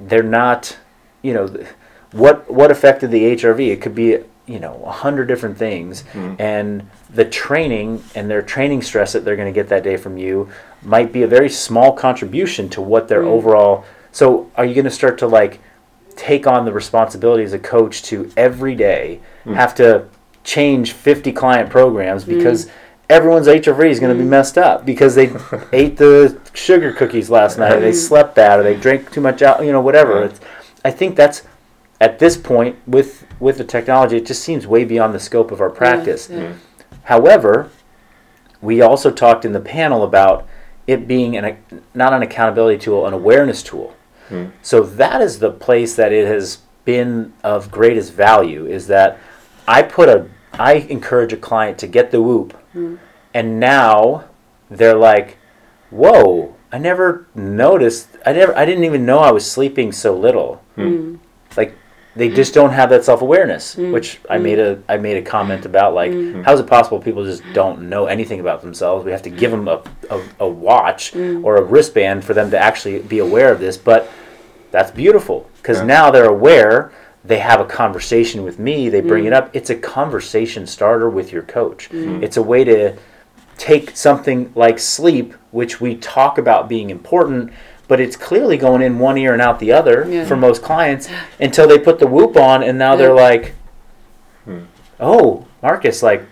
[0.00, 0.76] they're not
[1.22, 1.64] you know
[2.12, 6.40] what what affected the HRV it could be you know a hundred different things mm-hmm.
[6.40, 10.16] and the training and their training stress that they're going to get that day from
[10.16, 10.48] you
[10.82, 13.30] might be a very small contribution to what their mm-hmm.
[13.30, 15.60] overall so are you going to start to like
[16.14, 19.54] take on the responsibility as a coach to every day mm-hmm.
[19.54, 20.06] have to
[20.44, 22.70] change 50 client programs because
[23.08, 25.32] everyone's HRV is going to be messed up because they
[25.72, 29.42] ate the sugar cookies last night, or they slept bad, or they drank too much
[29.42, 30.24] out, you know, whatever.
[30.24, 30.40] It's,
[30.84, 31.42] I think that's
[32.00, 35.60] at this point with with the technology, it just seems way beyond the scope of
[35.60, 36.28] our practice.
[36.30, 36.38] yeah.
[36.38, 36.58] Mm-hmm.
[37.04, 37.70] However,
[38.60, 40.46] we also talked in the panel about
[40.86, 41.58] it being an,
[41.94, 43.94] not an accountability tool, an awareness tool.
[44.28, 44.50] Mm-hmm.
[44.62, 49.18] So that is the place that it has been of greatest value is that
[49.68, 52.96] I put a I encourage a client to get the whoop mm-hmm.
[53.34, 54.24] and now
[54.70, 55.38] they're like,
[55.90, 58.08] "Whoa, I never noticed.
[58.24, 60.62] I never I didn't even know I was sleeping so little."
[61.12, 61.20] Like
[62.16, 63.92] they just don't have that self-awareness, mm.
[63.92, 64.42] which I mm.
[64.42, 66.44] made a I made a comment about like mm.
[66.44, 69.04] how is it possible people just don't know anything about themselves?
[69.04, 72.58] We have to give them a a, a watch or a wristband for them to
[72.58, 74.10] actually be aware of this, but
[74.70, 75.84] that's beautiful because Yeah.
[75.84, 76.90] now they're aware.
[77.24, 78.88] They have a conversation with me.
[78.88, 79.50] They bring it up.
[79.52, 81.88] It's a conversation starter with your coach.
[81.92, 82.94] It's a way to
[83.58, 87.52] take something like sleep, which we talk about being important,
[87.88, 90.24] but it's clearly going in one ear and out the other Yeah.
[90.24, 91.08] for most clients
[91.40, 93.22] until they put the whoop on and now they're Yeah.
[93.30, 93.54] like,
[95.00, 96.24] oh, Marcus, like,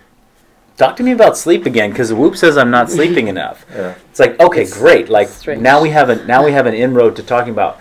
[0.77, 3.65] talk to me about sleep again because the whoop says I'm not sleeping enough.
[3.73, 3.93] Yeah.
[4.09, 5.09] It's like okay, It's great.
[5.09, 5.61] Like strange.
[5.61, 7.79] now we have a now we have an inroad to talking about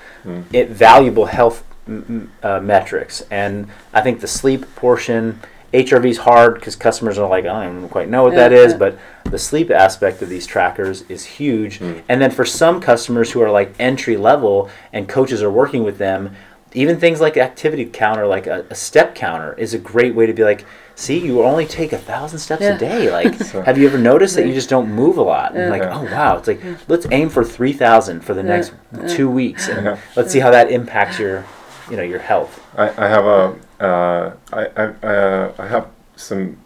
[0.52, 5.40] it valuable health m- m- uh, metrics, and I think the sleep portion.
[5.74, 8.58] HRV is hard because customers are like, I don't even quite know what that Yeah,
[8.58, 8.78] is, yeah.
[8.78, 11.78] but the sleep aspect of these trackers is huge.
[11.78, 11.98] Hmm.
[12.08, 15.98] And then for some customers who are like entry level and coaches are working with
[15.98, 16.34] them,
[16.74, 20.32] even things like activity counter, like a, a step counter, is a great way to
[20.32, 20.64] be like,
[20.96, 22.74] see, you only take a thousand steps Yeah.
[22.76, 23.10] a day.
[23.10, 25.52] Like, So- have you ever noticed that you just don't move a lot?
[25.54, 25.70] And Yeah.
[25.70, 25.98] like, Yeah.
[25.98, 28.48] oh wow, it's like let's aim for three thousand for the Yeah.
[28.56, 28.72] next
[29.08, 29.96] two weeks, and Yeah.
[30.16, 31.44] let's see how that impacts your,
[31.90, 32.60] you know, your health.
[32.76, 36.58] I, I have a uh, I, I, uh, I have some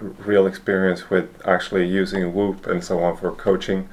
[0.00, 3.88] real experience with actually using Whoop and so on for coaching,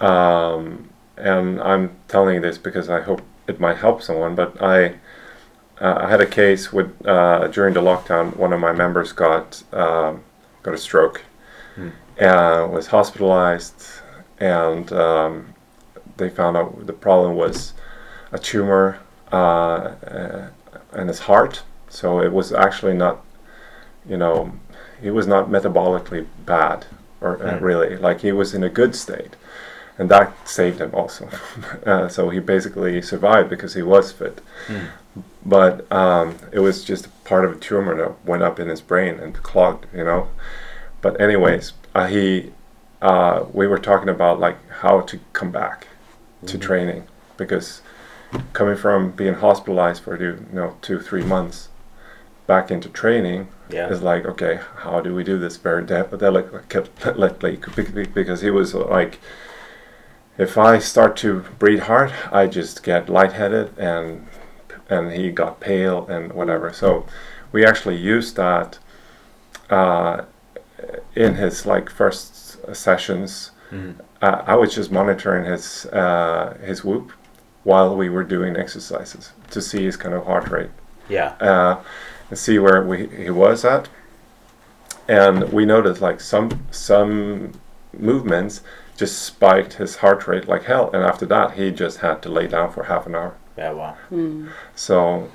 [0.00, 4.34] um, and I'm telling you this because I hope it might help someone.
[4.34, 4.94] But I
[5.80, 8.36] uh, I had a case with uh, during the lockdown.
[8.36, 10.22] One of my members got um,
[10.62, 11.22] got a stroke,
[12.18, 13.82] and was hospitalized,
[14.38, 15.54] and um,
[16.16, 17.72] they found out the problem was
[18.32, 19.00] a tumor
[19.32, 20.48] uh, uh,
[20.94, 21.62] in his heart.
[21.90, 23.22] So it was actually not,
[24.08, 24.52] you know,
[25.02, 26.86] he was not metabolically bad,
[27.20, 27.60] or uh, Mm.
[27.60, 29.34] really like he was in a good state,
[29.98, 31.28] and that saved him also.
[31.86, 34.40] uh, so he basically survived because he was fit.
[35.44, 39.18] But um, it was just part of a tumor that went up in his brain
[39.18, 40.28] and clogged, you know.
[41.02, 42.52] But anyways, uh, he,
[43.02, 45.88] uh, we were talking about like how to come back
[46.46, 47.04] to training
[47.36, 47.82] because
[48.52, 51.68] coming from being hospitalized for you know two three months
[52.50, 53.88] back into training Yeah.
[53.94, 57.56] is like okay how do we do this very de- delicately
[58.20, 59.12] because he was like
[60.36, 61.30] if I start to
[61.62, 64.26] breathe hard I just get lightheaded and
[64.94, 67.06] and he got pale and whatever so
[67.52, 68.78] we actually used that
[69.78, 70.22] uh,
[71.14, 72.30] in his like first
[72.74, 73.30] sessions
[73.70, 73.94] Mhm.
[74.26, 77.06] uh, I was just monitoring his uh, his whoop
[77.62, 80.72] while we were doing exercises to see his kind of heart rate
[81.18, 81.32] Yeah.
[82.30, 83.88] And see where we, he was at.
[85.08, 87.52] And we noticed like some some
[87.98, 88.62] movements
[88.96, 90.90] just spiked his heart rate like hell.
[90.92, 93.34] And after that, he just had to lay down for half an hour.
[93.58, 93.72] Yeah.
[93.72, 93.96] Wow.
[94.76, 95.28] So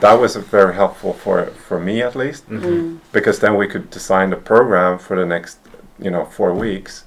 [0.00, 2.98] that was very helpful for for me at least Mhm.
[3.12, 5.58] because then we could design the program for the next
[5.98, 7.04] you know four weeks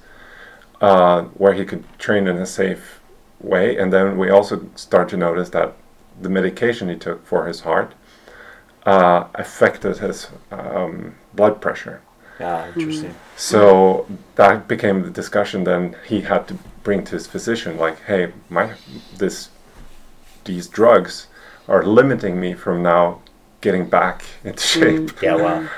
[0.80, 3.00] uh, where he could train in a safe
[3.40, 5.72] way and then we also start to notice that
[6.20, 7.94] the medication he took for his heart
[8.86, 12.00] uh, affected his um, blood pressure.
[12.40, 13.14] Ah, interesting.
[13.36, 15.64] So that became the discussion.
[15.64, 18.74] Then he had to bring to his physician, like, "Hey, my
[19.18, 19.50] this
[20.44, 21.28] these drugs
[21.68, 23.20] are limiting me from now
[23.60, 25.68] getting back into shape." Yeah, wow.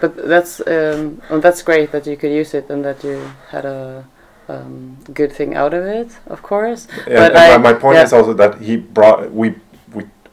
[0.00, 3.20] but that's um, well, that's great that you could use it and that you
[3.50, 4.04] had a
[4.48, 6.86] um, good thing out of it, of course.
[7.08, 8.04] Yeah, But and I- my, my point yeah.
[8.04, 9.56] is also that he brought we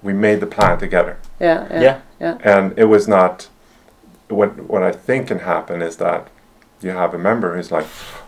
[0.05, 1.97] we we made the plan together, Yeah, yeah, Yeah.
[2.19, 3.49] yeah, and it was not.
[4.29, 6.27] What what I think can happen is that
[6.81, 7.87] you have a member who's like,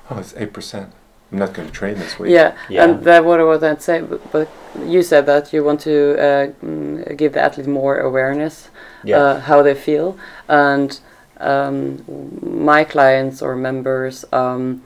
[0.10, 0.88] "Oh, it's eight percent.
[1.32, 2.52] I'm not going to train this week." yeah.
[2.70, 2.84] Yeah.
[2.84, 4.48] And that what I was going to say, but, but
[4.86, 5.96] you said that you want to
[6.28, 8.70] uh, mm, give the athlete more awareness
[9.04, 9.18] Yeah.
[9.20, 11.00] uh, how they feel and
[11.40, 12.04] um,
[12.42, 14.82] my clients or members um,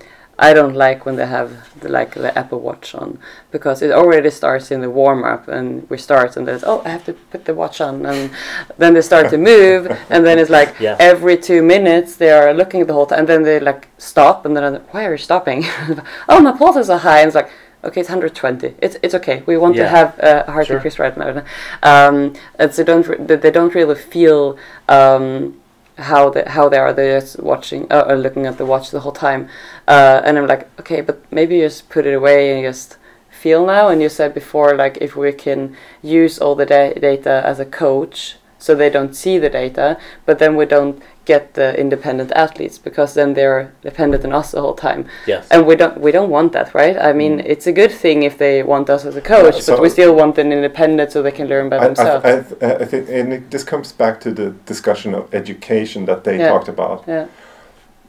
[0.49, 1.49] I don't like when they have
[1.82, 3.19] the, like the Apple Watch on
[3.51, 6.89] because it already starts in the warm up and we start and there's oh I
[6.89, 8.32] have to put the watch on and
[8.77, 10.97] then they start to move and then it's like Yeah.
[10.99, 14.45] every two minutes they are looking at the whole time and then they like stop
[14.45, 15.63] and then like, why are you stopping
[16.30, 17.49] oh my pulses are high and it's like
[17.84, 19.89] okay it's 120 it's it's okay we want to Yeah.
[19.89, 20.75] have uh, a heart Sure.
[20.77, 21.43] increase right now
[21.84, 24.58] um, and so don't re- they they don't really feel
[24.89, 25.61] um,
[25.97, 29.01] how they how they are they're just watching uh, or looking at the watch the
[29.01, 29.47] whole time.
[29.88, 32.97] Uh, and I'm like okay but maybe you just put it away and just
[33.30, 33.89] feel now.
[33.89, 37.65] And you said before like if we can use all the da- data as a
[37.65, 42.77] coach so they don't see the data but then we don't get the independent athletes
[42.79, 45.47] because then they're dependent on us the whole time Yes.
[45.51, 48.38] and we don't we don't want that right i mean it's a good thing if
[48.38, 51.21] they want us as a coach Yeah, so- but we still want them independent so
[51.21, 52.31] they can learn by I, themselves I,
[52.65, 56.38] I, I think, and it, this comes back to the discussion of education that they
[56.39, 56.49] Yeah.
[56.49, 57.03] talked about.
[57.07, 57.27] yeah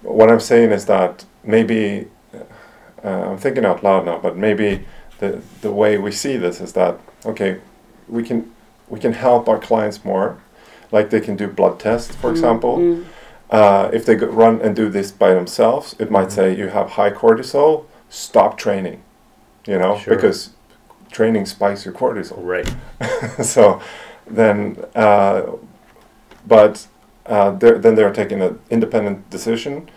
[0.02, 2.08] What I'm saying is that maybe
[3.04, 4.68] uh, I'm thinking out loud now, but maybe
[5.18, 5.28] the
[5.60, 6.94] the way we see this is that
[7.24, 7.56] okay,
[8.08, 8.38] we can
[8.88, 10.28] we can help our clients more,
[10.92, 12.76] like they can do blood tests, for example.
[12.78, 13.04] Mm,
[13.50, 16.92] Uh, if they go run and do this by themselves, it might say you have
[16.92, 19.02] high cortisol, stop training.
[19.66, 20.14] You know, Sure.
[20.14, 20.50] because
[21.10, 22.38] training spikes your cortisol.
[22.38, 22.68] Right.
[23.44, 23.78] so
[24.26, 25.42] then, uh,
[26.46, 26.86] but
[27.26, 29.88] uh, they're, then they're taking an independent decision.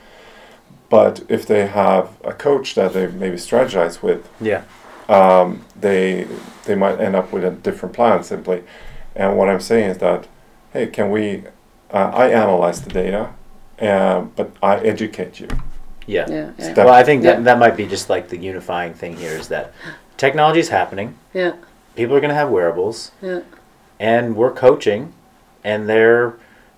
[0.90, 4.62] But if they have a coach that they maybe strategize with, Yeah.
[5.08, 6.28] um, they
[6.66, 8.64] they might end up with a different plan simply.
[9.16, 10.28] And what I'm saying is that,
[10.76, 11.44] hey, can we?
[11.92, 13.34] Uh, I analyze the data,
[13.80, 15.48] uh, but I educate you.
[16.08, 16.26] Yeah.
[16.30, 17.44] yeah yeah Well, I think that Yeah.
[17.46, 19.74] that might be just like the unifying thing here is that
[20.18, 21.16] technology is happening.
[21.34, 21.54] yeah
[21.96, 23.40] People are going to have wearables, yeah
[24.00, 25.14] and we're coaching,
[25.64, 26.34] and they're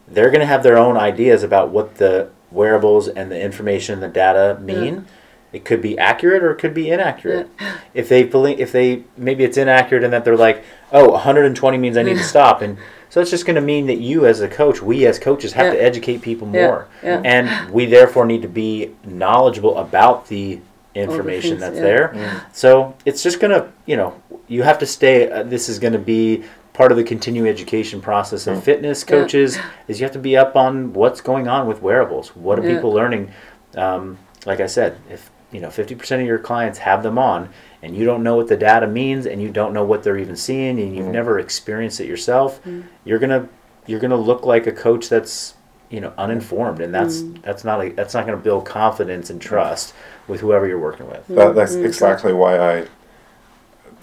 [0.07, 4.03] they're going to have their own ideas about what the wearables and the information and
[4.03, 5.05] the data mean.
[5.51, 7.49] It could be accurate or it could be inaccurate.
[7.93, 11.97] If they believe, if they maybe it's inaccurate and that they're like, oh, 120 means
[11.97, 12.77] I need to stop, and
[13.09, 15.73] so it's just going to mean that you as a coach, we as coaches, have
[15.73, 17.21] to educate people more, Yeah.
[17.23, 20.59] and we therefore need to be knowledgeable about the
[20.95, 21.81] information things, that's yeah.
[21.81, 22.45] there.
[22.53, 24.13] So it's just gonna, you know,
[24.47, 25.29] you have to stay.
[25.29, 26.43] Uh, this is gonna be
[26.73, 29.07] part of the continuing education process of fitness Yeah.
[29.19, 29.57] coaches.
[29.87, 32.29] Is you have to be up on what's going on with wearables.
[32.35, 32.75] What are Yeah.
[32.75, 33.31] people learning?
[33.75, 37.49] Um, like I said, if you know, fifty percent of your clients have them on,
[37.81, 40.35] and you don't know what the data means, and you don't know what they're even
[40.35, 42.59] seeing, and you've never experienced it yourself,
[43.05, 43.47] you're gonna
[43.85, 45.55] you're gonna look like a coach that's
[45.89, 49.93] you know uninformed, and that's that's not a, that's not gonna build confidence and trust
[50.27, 51.25] with whoever you're working with.
[51.27, 52.87] That, that's exactly why I,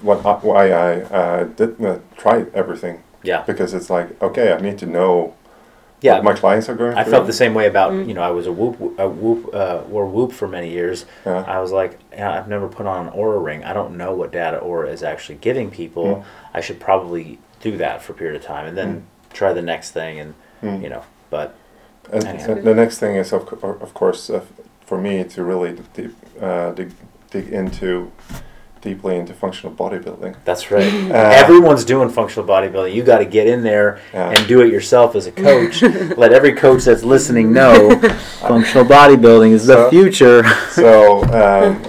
[0.02, 4.78] what why I uh, did uh, try everything Yeah, because it's like okay, I need
[4.78, 5.34] to know
[6.00, 6.20] yeah.
[6.20, 7.12] my clients are going I through.
[7.12, 10.06] felt the same way about you know I was a whoop a whoop uh, wore
[10.06, 11.06] whoop for many years.
[11.26, 11.44] Yeah.
[11.46, 13.64] I was like, yeah, I've never put on an Oura ring.
[13.64, 16.07] I don't know what data Oura is actually giving people.
[16.07, 16.24] Mm.
[16.55, 19.90] I should probably do that for a period of time and then try the next
[19.92, 20.83] thing and Mm.
[20.83, 21.03] you know.
[21.31, 21.55] But
[22.11, 24.40] the- next thing is, of, of course, uh,
[24.87, 26.92] for me to really deep, uh, dig,
[27.31, 28.12] dig into
[28.83, 30.37] deeply into functional bodybuilding.
[30.44, 30.92] that's right.
[31.10, 32.92] Uh, Everyone's doing functional bodybuilding.
[32.94, 34.29] You got to get in there Yeah.
[34.31, 35.81] and do it yourself as a coach.
[36.19, 37.98] Let every coach that's listening know
[38.40, 40.44] functional bodybuilding is the future.
[40.71, 41.83] So, um,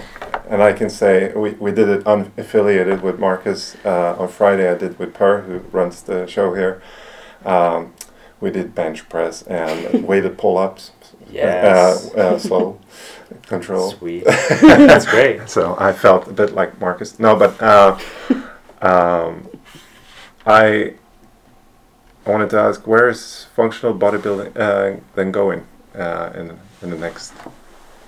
[0.56, 4.72] and I can say we, we did it unaffiliated with Marcus uh, on Friday.
[4.72, 6.82] I did with Per, who runs the show here.
[7.44, 7.94] Um,
[8.40, 10.92] we did bench press and weighted pull ups.
[11.30, 12.10] Yes.
[12.16, 12.80] Uh, uh, slow
[13.48, 13.92] control.
[13.92, 14.24] Sweet.
[14.62, 15.50] That's great.
[15.50, 17.20] So I felt a bit like Marcus.
[17.20, 18.00] No, but uh,
[18.82, 19.50] um,
[20.46, 20.94] I
[22.26, 27.34] wanted to ask where is functional bodybuilding uh, then going uh, in in the next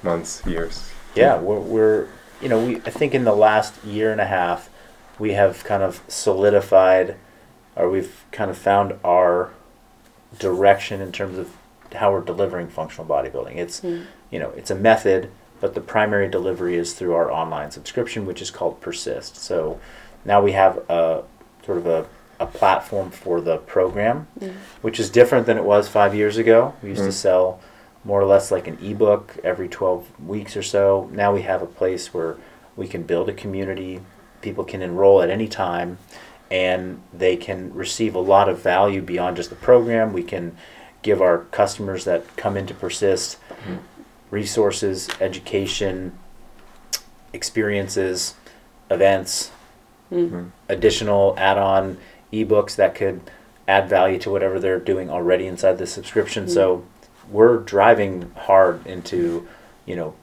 [0.01, 0.89] months, years?
[1.13, 2.07] Yeah, we're, we're
[2.41, 4.69] you know we I think in the last year and a half
[5.19, 7.15] we have kind of solidified
[7.75, 9.51] or we've kind of found our
[10.39, 11.51] direction in terms of
[11.95, 13.55] how we're delivering functional bodybuilding.
[13.55, 14.05] It's Mm.
[14.29, 15.29] you know it's a method,
[15.61, 19.37] but the primary delivery is through our online subscription, which is called Persist.
[19.37, 19.79] So
[20.25, 21.23] now we have a
[21.65, 22.05] sort of a,
[22.39, 24.53] a platform for the program, Mm.
[24.81, 26.73] which is different than it was five years ago.
[26.83, 27.05] We used Mm.
[27.07, 27.59] to sell
[28.07, 31.09] more or less like an ebook every 12 weeks or so.
[31.11, 32.37] Now we have a place where
[32.77, 33.99] we can build a community.
[34.41, 35.97] People can enroll at any time
[36.49, 40.13] and they can receive a lot of value beyond just the program.
[40.13, 40.55] We can
[41.01, 43.37] give our customers that come in to Persist
[43.67, 43.79] Mm.
[44.31, 46.17] resources, education,
[47.33, 48.35] experiences,
[48.89, 49.51] events,
[50.11, 50.29] Mm.
[50.31, 50.45] Mm.
[50.69, 51.97] additional add-on
[52.31, 53.19] ebooks that could
[53.67, 56.45] add value to whatever they're doing already inside the subscription.
[56.45, 56.49] Mm.
[56.53, 56.83] So
[57.31, 59.47] we're driving hard into,
[59.85, 60.13] you know,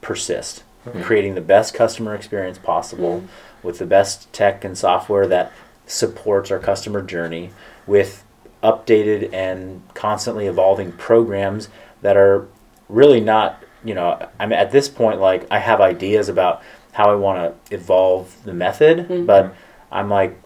[0.00, 1.02] persist, Mhm.
[1.02, 3.28] creating the best customer experience possible Mm.
[3.62, 5.52] with the best tech and software that
[5.86, 7.50] supports our customer journey
[7.86, 8.24] with
[8.62, 11.68] updated and constantly evolving programs
[12.02, 12.46] that are
[12.88, 17.14] really not, you know, I'm at this point like I have ideas about how I
[17.14, 19.26] want to evolve the method, Mhm.
[19.26, 19.54] but
[19.92, 20.38] I'm like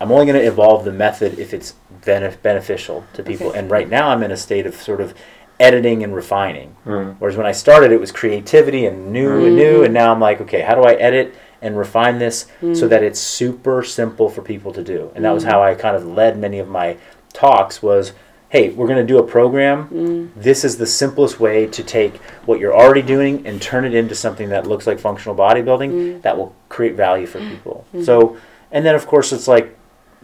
[0.00, 1.74] I'm only going to evolve the method if it's
[2.04, 3.48] benef- beneficial to people.
[3.48, 3.58] Okay.
[3.58, 5.14] And right now I'm in a state of sort of
[5.60, 6.74] editing and refining.
[6.84, 7.16] Mm.
[7.20, 9.84] Whereas when I started, it was creativity and new and new, Mhm.
[9.86, 12.88] and now I'm like, okay, how do I edit and refine this so Mm.
[12.90, 15.10] that it's super simple for people to do?
[15.14, 15.48] And that was Mhm.
[15.50, 16.96] how I kind of led many of my
[17.32, 17.82] talks.
[17.82, 18.12] Was
[18.50, 19.88] hey, we're going to do a program.
[19.92, 20.28] Mm.
[20.40, 24.14] This is the simplest way to take what you're already doing and turn it into
[24.14, 26.22] something that looks like functional bodybuilding Mm.
[26.22, 27.84] that will create value for people.
[27.92, 28.04] Mhm.
[28.04, 28.36] So,
[28.70, 29.74] and then of course it's like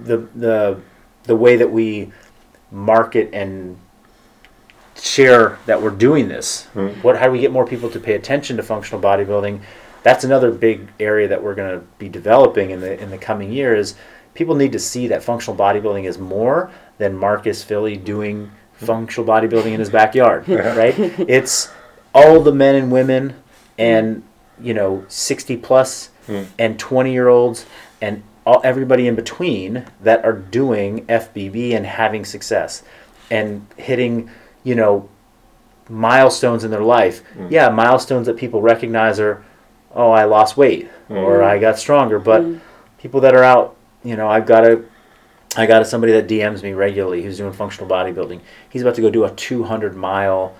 [0.03, 0.81] the the
[1.25, 2.13] the way that we
[2.71, 3.77] market and
[4.97, 6.67] share that we're doing this.
[6.75, 7.03] Mm.
[7.03, 9.61] What how do we get more people to pay attention to functional bodybuilding?
[10.03, 13.53] That's another big area that we're going to be developing in the in the coming
[13.53, 13.95] years.
[14.35, 19.73] People need to see that functional bodybuilding is more than Marcus Filly doing functional bodybuilding
[19.73, 20.95] in his backyard, right?
[20.99, 21.71] It's
[22.15, 23.35] all the men and women
[23.79, 24.23] and
[24.61, 26.47] you know 60 plus Mm.
[26.59, 27.65] and 20 year olds
[28.01, 32.83] and all, everybody in between that are doing FBB and having success
[33.31, 34.31] and hitting,
[34.65, 35.09] you know,
[35.89, 37.23] milestones in their life.
[37.37, 37.51] Mm.
[37.51, 39.45] Yeah, milestones that people recognize are,
[39.95, 41.45] oh, I lost weight or Mm.
[41.45, 42.19] I got stronger.
[42.19, 42.61] But Mm.
[42.99, 44.83] people that are out, you know, I've got a,
[45.57, 48.41] I got a, somebody that DMs me regularly who's doing functional bodybuilding.
[48.69, 50.55] He's about to go do a 200 mile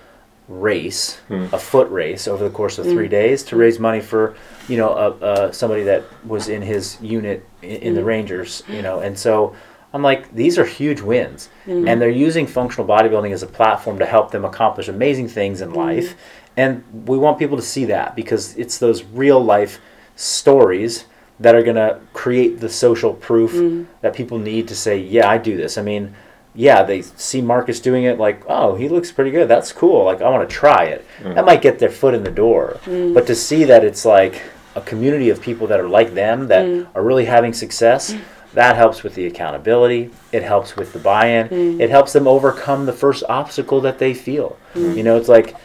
[0.59, 1.53] race, Mm.
[1.53, 3.11] a foot race over the course of three Mm.
[3.11, 4.35] days to raise money for,
[4.67, 8.05] you know, uh, uh, somebody that was in his unit in, in the Mm.
[8.05, 9.53] Rangers, you know, and so
[9.93, 11.87] I'm like, these are huge wins, Mm.
[11.87, 15.73] and they're using functional bodybuilding as a platform to help them accomplish amazing things in
[15.73, 16.15] life,
[16.57, 19.79] and we want people to see that because it's those real life
[20.15, 21.05] stories
[21.39, 23.85] that are going to create the social proof Mm.
[24.01, 25.77] that people need to say, yeah, I do this.
[25.77, 26.13] I mean,
[26.53, 29.47] yeah, they see Marcus doing it, like, oh, he looks pretty good.
[29.47, 30.03] That's cool.
[30.05, 31.05] Like, I want to try it.
[31.21, 31.35] Mm.
[31.35, 32.77] That might get their foot in the door.
[32.85, 33.13] Mm.
[33.13, 34.41] But to see that it's like
[34.75, 36.87] a community of people that are like them, that Mm.
[36.95, 38.15] are really having success,
[38.53, 40.09] that helps with the accountability.
[40.33, 41.47] It helps with the buy in.
[41.49, 41.79] Mm.
[41.79, 44.57] It helps them overcome the first obstacle that they feel.
[44.75, 44.97] Mm.
[44.97, 45.55] You know, it's like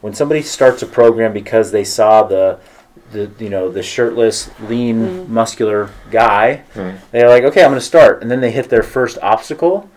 [0.00, 2.58] when somebody starts a program because they saw the,
[3.12, 5.28] the you know, the shirtless, lean, Mm.
[5.28, 6.94] muscular guy Mm.
[7.10, 9.88] they're like, okay, I'm going to start, and then they hit their first obstacle.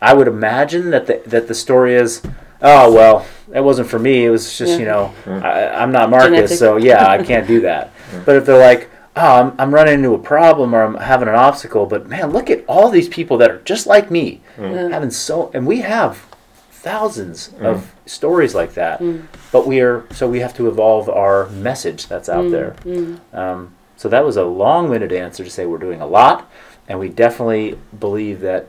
[0.00, 2.22] I would imagine that the that the story is,
[2.62, 4.24] oh well, that wasn't for me.
[4.24, 4.78] It was just Yeah.
[4.78, 5.42] you know, Mm.
[5.42, 6.58] I, I'm not Marcus, Genetic.
[6.58, 7.92] so yeah, I can't do that.
[8.24, 11.34] But if they're like, oh, I'm, I'm running into a problem or I'm having an
[11.34, 14.72] obstacle, but man, look at all these people that are just like me, Mm.
[14.74, 14.88] Yeah.
[14.94, 16.26] having so, and we have
[16.70, 17.64] thousands Mm.
[17.66, 19.00] of stories like that.
[19.00, 19.22] Mm.
[19.52, 22.50] But we are so we have to evolve our message that's out Mm.
[22.50, 22.74] there.
[22.84, 23.18] Mm.
[23.34, 26.48] Um, so that was a long-winded answer to say we're doing a lot,
[26.88, 28.66] and we definitely believe that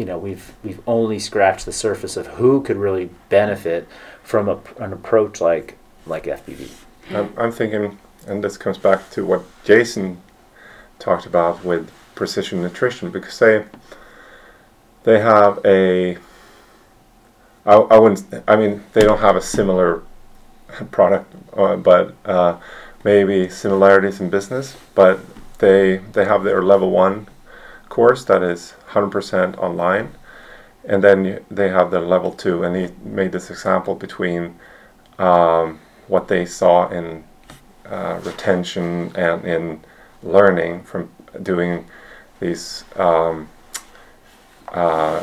[0.00, 3.86] you know we've we've only scratched the surface of who could really benefit
[4.22, 5.76] from a, an approach like
[6.06, 6.70] like FBB.
[7.10, 10.22] I'm, I'm thinking, and this comes back to what Jason
[10.98, 13.66] talked about with precision nutrition, because they
[15.02, 16.16] they have a.
[17.66, 18.42] I, I wouldn't.
[18.48, 20.02] I mean, they don't have a similar
[20.90, 22.56] product, uh, but uh,
[23.04, 24.78] maybe similarities in business.
[24.94, 25.20] But
[25.58, 27.26] they they have their level one
[27.90, 30.12] course that is 100% online,
[30.84, 32.62] and then they have the level two.
[32.64, 34.58] And he made this example between
[35.18, 35.78] um,
[36.08, 37.24] what they saw in
[37.86, 39.80] uh, retention and in
[40.22, 41.10] learning from
[41.42, 41.86] doing
[42.40, 42.84] these.
[42.96, 43.48] Um,
[44.72, 45.22] uh,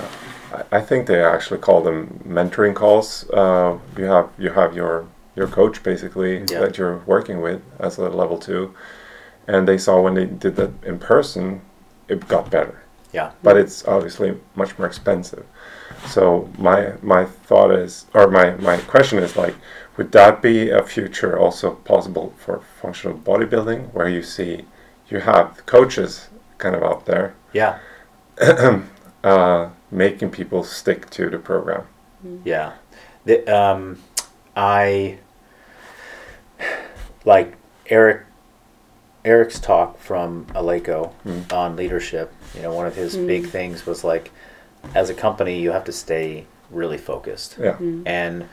[0.54, 3.30] I- I think they actually call them mentoring calls.
[3.32, 5.06] Uh, you have you have your
[5.36, 6.60] your coach basically Yeah.
[6.62, 8.74] that you're working with as a level two,
[9.48, 11.62] and they saw when they did that in person,
[12.08, 12.82] it got better.
[13.18, 13.32] Yeah.
[13.44, 15.44] but it's obviously much more expensive.
[16.16, 16.24] So
[16.68, 19.56] my my thought is, or my my question is like,
[19.98, 24.52] would that be a future also possible for functional bodybuilding, where you see
[25.12, 27.74] you have coaches kind of out there Yeah.
[29.24, 31.84] uh, making people stick to the program?
[32.46, 32.70] Yeah.
[33.26, 33.98] The, um,
[34.56, 35.18] I
[37.26, 37.56] like
[37.88, 38.22] Eric
[39.26, 41.54] Eric's talk from Eleiko Mm.
[41.54, 42.32] on leadership.
[42.56, 43.50] You know, one of his big hmm.
[43.50, 44.32] things was like,
[44.96, 47.58] as a company, you have to stay really focused.
[47.60, 47.74] Yeah.
[47.74, 48.04] Hmm.
[48.06, 48.50] And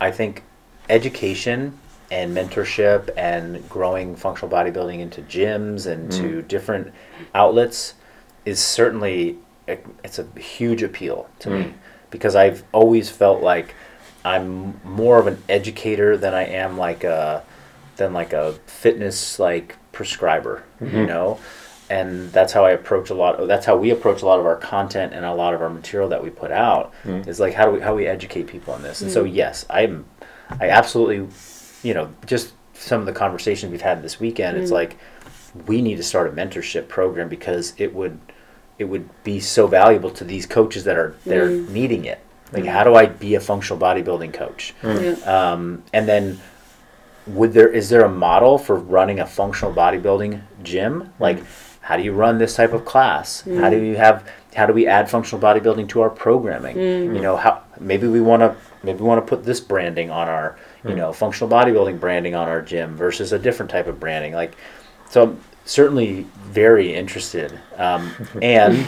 [0.00, 0.44] I think
[0.88, 1.78] education
[2.10, 6.46] and mentorship and growing functional bodybuilding into gyms and to hmm.
[6.46, 6.92] different
[7.34, 7.94] outlets
[8.44, 11.74] is certainly it's a huge appeal to me
[12.10, 13.74] because I've always felt like
[14.24, 17.44] I'm more of an educator than I am like a
[17.96, 21.06] than like a fitness like prescriber, you mm-hmm.
[21.06, 21.40] know.
[21.92, 23.46] And that's how I approach a lot.
[23.46, 26.08] That's how we approach a lot of our content and a lot of our material
[26.08, 26.94] that we put out.
[27.02, 27.22] Hmm.
[27.28, 29.02] Is like how do we how we educate people on this.
[29.02, 29.34] And so hmm.
[29.34, 30.06] yes, I'm
[30.60, 31.28] I absolutely,
[31.82, 34.56] you know, just some of the conversations we've had this weekend.
[34.56, 34.76] It's hmm.
[34.76, 34.96] like
[35.66, 38.18] we need to start a mentorship program because it would
[38.78, 42.20] it would be so valuable to these coaches that are they're needing it.
[42.52, 44.74] Like, how do I be a functional bodybuilding coach?
[44.82, 45.12] Yeah.
[45.24, 46.40] Um, and then,
[47.26, 51.12] would there is there a model for running a functional bodybuilding gym?
[51.18, 51.38] Like,
[51.82, 53.42] how do you run this type of class?
[53.42, 53.88] How do mm.
[53.88, 56.76] you have how do we add functional bodybuilding to our programming?
[56.76, 57.16] Mm.
[57.16, 60.28] You know, how maybe we want to maybe we want to put this branding on
[60.28, 60.96] our you mm.
[60.96, 64.32] know functional bodybuilding branding on our gym versus a different type of branding.
[64.32, 64.56] Like,
[65.10, 67.58] so I'm certainly very interested.
[67.76, 68.12] Um,
[68.42, 68.86] and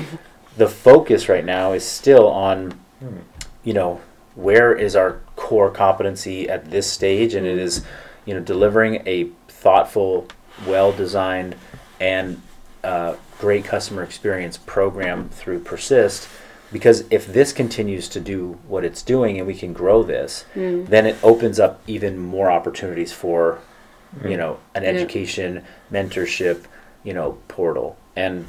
[0.57, 2.71] the focus right now is still on
[3.01, 3.19] hmm.
[3.65, 4.01] you know
[4.35, 7.85] where is our core competency at this stage and it is
[8.25, 10.27] you know delivering a thoughtful
[10.67, 11.57] well designed
[12.01, 12.41] and
[12.85, 16.29] uh, great customer experience program through persist
[16.73, 21.07] because if this continues to do what it's doing and we can grow this then
[21.07, 23.59] it opens up even more opportunities for
[24.25, 24.91] you know an Yeah.
[24.91, 26.65] education mentorship
[27.03, 27.97] you know portal.
[28.17, 28.47] And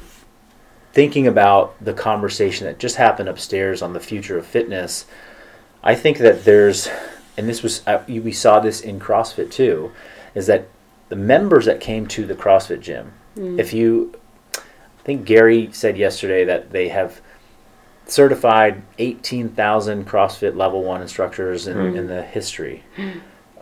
[0.92, 5.04] thinking about the conversation that just happened upstairs on the future of fitness,
[5.82, 6.88] I think that there's,
[7.36, 9.92] and this was, uh, we saw this in CrossFit too,
[10.34, 10.68] is that
[11.10, 14.14] the members that came to the CrossFit gym, if you,
[15.06, 17.20] think Gary said yesterday that they have
[18.06, 22.82] certified 18,000 CrossFit level one instructors in, in the history.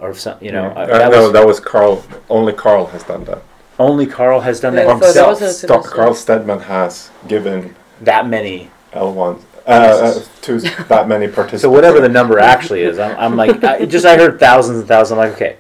[0.01, 0.81] Or some, you know, Yeah.
[0.83, 2.03] uh, Uh, that no, was, that was Carl.
[2.31, 3.43] Only Carl has done that.
[3.79, 5.41] only Carl has done that Yeah, so that himself.
[5.85, 11.63] was a- Carl Stedman has given that many L1 uh, uh, to that many participants.
[11.63, 14.89] So whatever the number actually is, I'm, I'm like, I, just I heard thousands and
[14.89, 15.13] thousands.
[15.19, 15.57] I'm like, okay,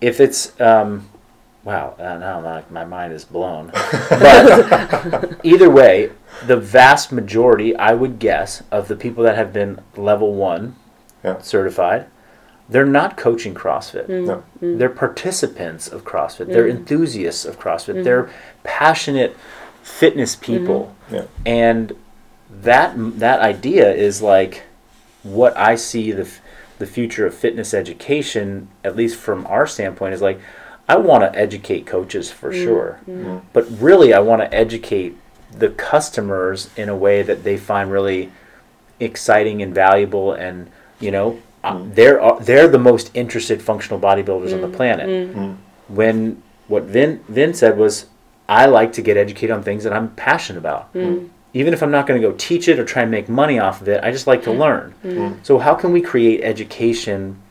[0.00, 1.08] if it's, um,
[1.64, 3.70] wow, uh, now my, my mind is blown.
[4.10, 6.12] But either way,
[6.46, 10.76] the vast majority, I would guess, of the people that have been level one
[11.24, 11.40] Yeah.
[11.40, 12.06] certified,
[12.68, 14.06] they're not coaching CrossFit.
[14.06, 14.26] Mm-hmm.
[14.26, 14.36] No.
[14.36, 14.78] Mm-hmm.
[14.78, 16.46] They're participants of CrossFit.
[16.46, 16.78] They're mm-hmm.
[16.78, 18.04] enthusiasts of CrossFit.
[18.04, 18.30] They're
[18.62, 19.36] passionate
[19.82, 21.24] fitness people Yeah.
[21.44, 21.92] and
[22.60, 24.62] that that idea is like
[25.22, 26.40] what I see the f-
[26.78, 30.40] the future of fitness education, at least from our standpoint, is like
[30.88, 32.64] I want to educate coaches for mm-hmm.
[32.64, 33.00] sure,
[33.52, 35.16] but really I want to educate
[35.50, 38.32] the customers in a way that they find really
[39.00, 40.70] exciting and valuable, and
[41.00, 41.94] you know uh, mm-hmm.
[41.94, 44.76] they're uh, they're the most interested functional bodybuilders on the mm-hmm.
[44.76, 45.56] planet.
[45.88, 48.06] When what Vin Vin said was,
[48.48, 50.90] I like to get educated on things that I'm passionate about.
[51.54, 53.82] Even if I'm not going to go teach it or try and make money off
[53.82, 54.94] of it, I just like to learn.
[55.42, 57.42] So, how can we create education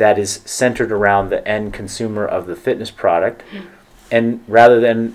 [0.00, 3.42] that is centered around the end consumer of the fitness product?
[4.10, 5.12] And rather than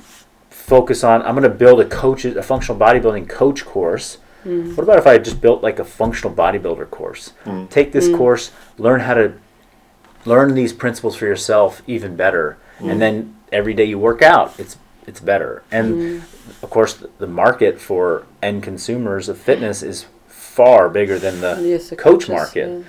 [0.49, 4.17] focus on, I'm going to build a coach, a functional bodybuilding coach course.
[4.45, 4.75] Mm-hmm.
[4.75, 7.33] What about if I just built like a functional bodybuilder course?
[7.45, 7.69] Mm.
[7.69, 8.17] Take this mm.
[8.17, 9.33] course, learn how to
[10.23, 12.91] learn these principles for yourself even better, mm.
[12.91, 14.77] and then every day you work out, it's
[15.07, 15.63] it's better.
[15.71, 16.23] And
[16.61, 21.89] of course, the market for end consumers of fitness is far bigger than the Yes,
[21.89, 22.67] the coach coaches, market.
[22.69, 22.83] yeah.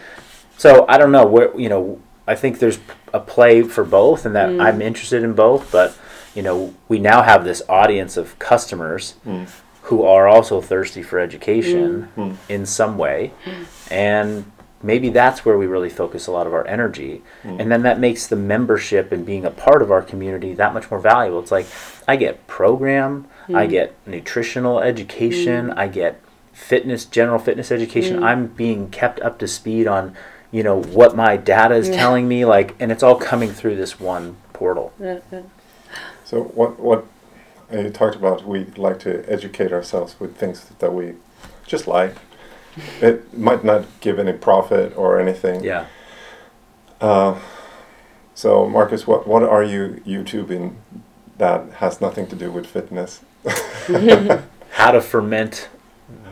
[0.57, 2.01] So I don't know where you know.
[2.29, 2.81] I think there's
[3.15, 4.83] a play for both, and that I'm mm.
[4.83, 5.71] interested in both.
[5.71, 5.97] But
[6.35, 9.49] you know, we now have this audience of customers mm.
[9.83, 12.37] who are also thirsty for education mm.
[12.49, 13.33] in some way,
[13.91, 14.51] and
[14.83, 18.27] maybe that's where we really focus a lot of our energy, and then that makes
[18.27, 21.41] the membership and being a part of our community that much more valuable.
[21.41, 21.67] It's like
[22.09, 26.21] I get program, I get nutritional education, I get
[26.53, 28.25] fitness, general fitness education.
[28.25, 30.17] I'm being kept up to speed on,
[30.57, 31.97] you know, what my data is Yeah.
[31.97, 34.91] telling me, like, and it's all coming through this one portal.
[34.99, 35.43] Yeah, yeah.
[36.25, 37.05] So what what
[37.71, 41.13] you talked about we like to educate ourselves with things that we
[41.67, 42.15] just like.
[43.03, 45.63] It might not give any profit or anything.
[45.63, 45.85] Yeah.
[47.03, 47.35] Uh,
[48.35, 50.75] so, Marcus, what what are you YouTubing
[51.37, 53.21] that has nothing to do with fitness?
[54.81, 55.69] How to ferment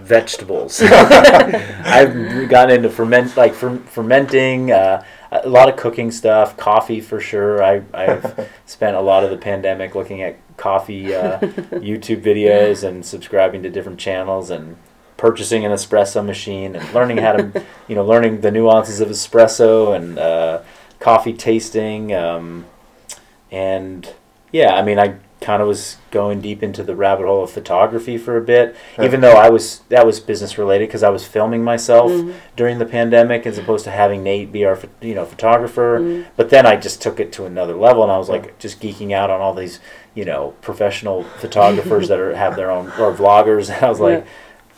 [0.05, 0.81] vegetables.
[0.83, 4.71] I've gotten into ferment like fer- fermenting.
[4.71, 5.05] Uh,
[5.43, 7.63] a lot of cooking stuff, coffee for sure.
[7.63, 13.05] I, I've spent a lot of the pandemic looking at coffee uh, YouTube videos and
[13.05, 14.77] subscribing to different channels and
[15.17, 19.97] purchasing an espresso machine and learning how to, you know, learning the nuances of espresso
[19.97, 20.63] and uh,
[21.01, 22.15] coffee tasting.
[22.15, 22.67] Um,
[23.51, 24.13] and
[24.53, 28.17] yeah, I mean, I kind of was going deep into the rabbit hole of photography
[28.17, 29.05] for a bit, Yeah.
[29.05, 32.33] even though I was that was business related because I was filming myself Mhm.
[32.57, 36.01] during the pandemic as opposed to having Nate be our you know photographer.
[36.01, 36.25] Mm.
[36.37, 39.13] But then I just took it to another level, and I was like just geeking
[39.13, 39.79] out on all these
[40.15, 43.73] you know professional photographers that are have their own or vloggers.
[43.73, 44.25] And I was like.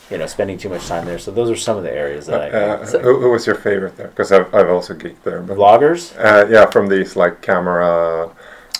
[0.09, 1.19] You know, spending too much time there.
[1.19, 3.97] So those are some of the areas that I Uh, who, who was your favorite
[3.97, 4.07] there?
[4.07, 5.41] Because I've, I've also geeked there.
[5.41, 6.15] But, vloggers.
[6.17, 8.31] uh, yeah, from these like camera.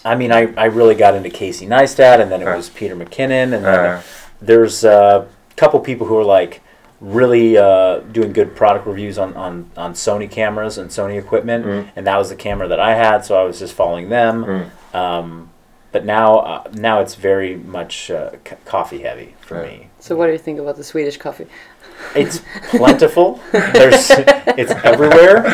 [0.07, 2.57] I mean, I, I really got into Casey Neistat, and then it Uh.
[2.57, 4.03] was Peter McKinnon, and then Uh,
[4.41, 5.27] there's a
[5.57, 6.61] couple people who are like
[7.01, 11.89] really uh, doing good product reviews on, on, on Sony cameras and Sony equipment, Mm.
[11.97, 14.45] and that was the camera that I had, so I was just following them.
[14.45, 15.51] mm, Um,
[15.93, 19.69] but now uh, now it's very much uh, c- coffee heavy for Yeah.
[19.71, 19.89] me.
[20.01, 21.47] So what do you think about the Swedish coffee?
[22.15, 22.41] It's
[22.71, 23.41] plentiful.
[23.53, 25.47] There's it's everywhere.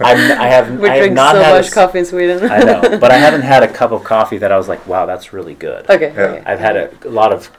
[0.00, 2.04] I'm, I have We I have drink not so had a much s- coffee in
[2.04, 2.50] Sweden.
[2.50, 5.06] I know, but I haven't had a cup of coffee that I was like, wow,
[5.06, 5.88] that's really good.
[5.88, 6.12] okay.
[6.14, 6.20] Yeah.
[6.22, 6.42] okay.
[6.46, 7.50] I've had a, a lot of,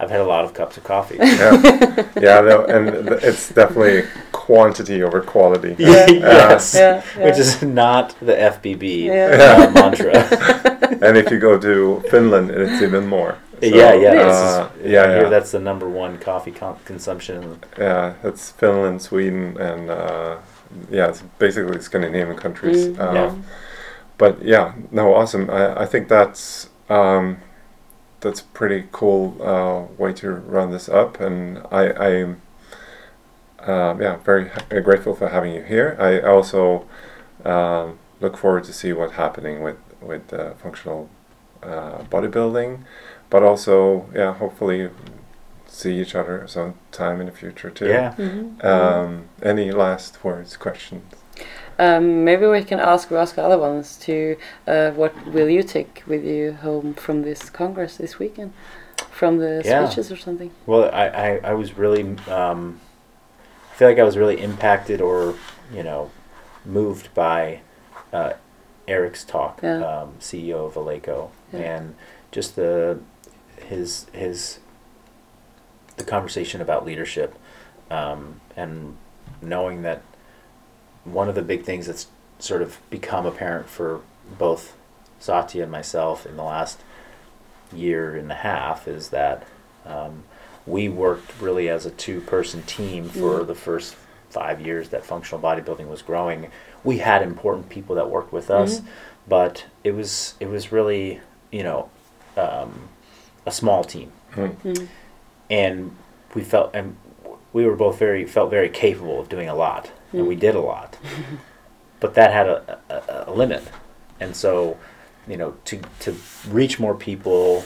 [0.00, 1.16] I've had a lot of cups of coffee.
[1.18, 1.52] yeah,
[2.20, 5.76] yeah, no, and th- it's definitely quantity over quality.
[5.78, 7.24] yes, Yeah, yeah.
[7.26, 9.68] which is not the FBB Yeah.
[9.68, 10.12] uh, mantra.
[11.06, 13.36] and if you go to Finland, it's even more.
[13.60, 16.78] So, yeah, yeah, uh, is, yeah, I hear yeah, that's the number one coffee con-
[16.84, 17.60] consumption.
[17.78, 18.14] yeah.
[18.22, 20.38] It's Finland, Sweden, and uh,
[20.90, 22.88] yeah, it's basically Scandinavian countries.
[22.88, 23.34] Mm, uh, yeah.
[24.18, 25.48] But yeah, no, awesome.
[25.50, 27.38] I, I think that's um,
[28.20, 32.42] that's a pretty cool uh, way to run this up, and I, I'm
[33.60, 35.96] um, yeah very ha- grateful for having you here.
[36.00, 36.86] I also
[37.44, 41.08] um, look forward to see what's happening with with uh, functional
[41.62, 42.80] uh, bodybuilding,
[43.30, 44.90] but also yeah, hopefully
[45.66, 47.86] see each other sometime in the future too.
[47.86, 48.64] Yeah, Mhm.
[48.64, 51.02] Um, any last words, questions?
[51.78, 56.24] Um, maybe we can ask ask other ones to uh, what will you take with
[56.24, 58.52] you home from this congress this weekend,
[59.10, 59.86] from the Yeah.
[59.86, 60.50] speeches or something.
[60.66, 62.80] Well, I, I, I was really, um,
[63.70, 65.34] I feel like I was really impacted or,
[65.72, 66.10] you know,
[66.64, 67.60] moved by
[68.12, 68.32] uh,
[68.88, 69.84] Eric's talk, Yeah.
[69.84, 71.60] um, CEO of Eleiko, Yeah.
[71.60, 71.94] and
[72.32, 72.98] just the
[73.62, 74.58] his his
[75.96, 77.34] the conversation about leadership,
[77.90, 78.96] um, and
[79.42, 80.02] knowing that
[81.04, 82.06] one of the big things that's
[82.38, 84.00] sort of become apparent for
[84.38, 84.76] both
[85.18, 86.80] Satya and myself in the last
[87.72, 89.46] year and a half is that
[89.84, 90.22] um,
[90.66, 93.46] we worked really as a two person team for Mm.
[93.48, 93.96] the first
[94.30, 96.50] five years that functional bodybuilding was growing.
[96.84, 98.84] We had important people that worked with us, Mhm.
[99.26, 101.88] but it was it was really you know
[102.36, 102.88] um,
[103.48, 104.46] a small team, Hmm.
[104.64, 104.88] Mm.
[105.50, 105.96] and
[106.34, 106.96] we felt and
[107.52, 110.40] we were both very felt very capable of doing a lot, and we Mm.
[110.40, 110.96] did a lot,
[112.00, 113.62] but that had a, a, a limit,
[114.20, 114.76] and so
[115.26, 116.14] you know to to
[116.48, 117.64] reach more people,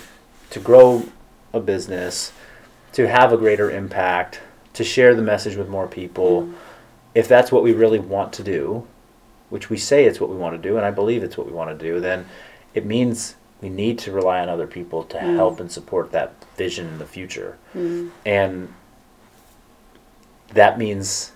[0.51, 1.05] to grow
[1.53, 2.33] a business,
[2.93, 4.41] to have a greater impact,
[4.73, 6.53] to share the message with more people, Mm.
[7.15, 8.87] if that's what we really want to do,
[9.51, 11.53] which we say it's what we want to do, and I believe it's what we
[11.53, 12.25] want to do, then
[12.73, 15.37] it means we need to rely on other people to Mm.
[15.37, 17.57] help and support that vision in the future.
[17.75, 18.11] Mm.
[18.27, 18.69] And
[20.53, 21.33] that means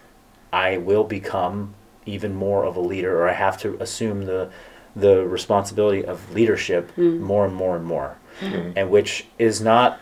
[0.53, 1.75] I will become
[2.05, 4.49] even more of a leader, or I have to assume the
[4.95, 7.21] the responsibility of leadership Mm.
[7.21, 8.73] more and more and more, Mm.
[8.77, 10.01] and which is not.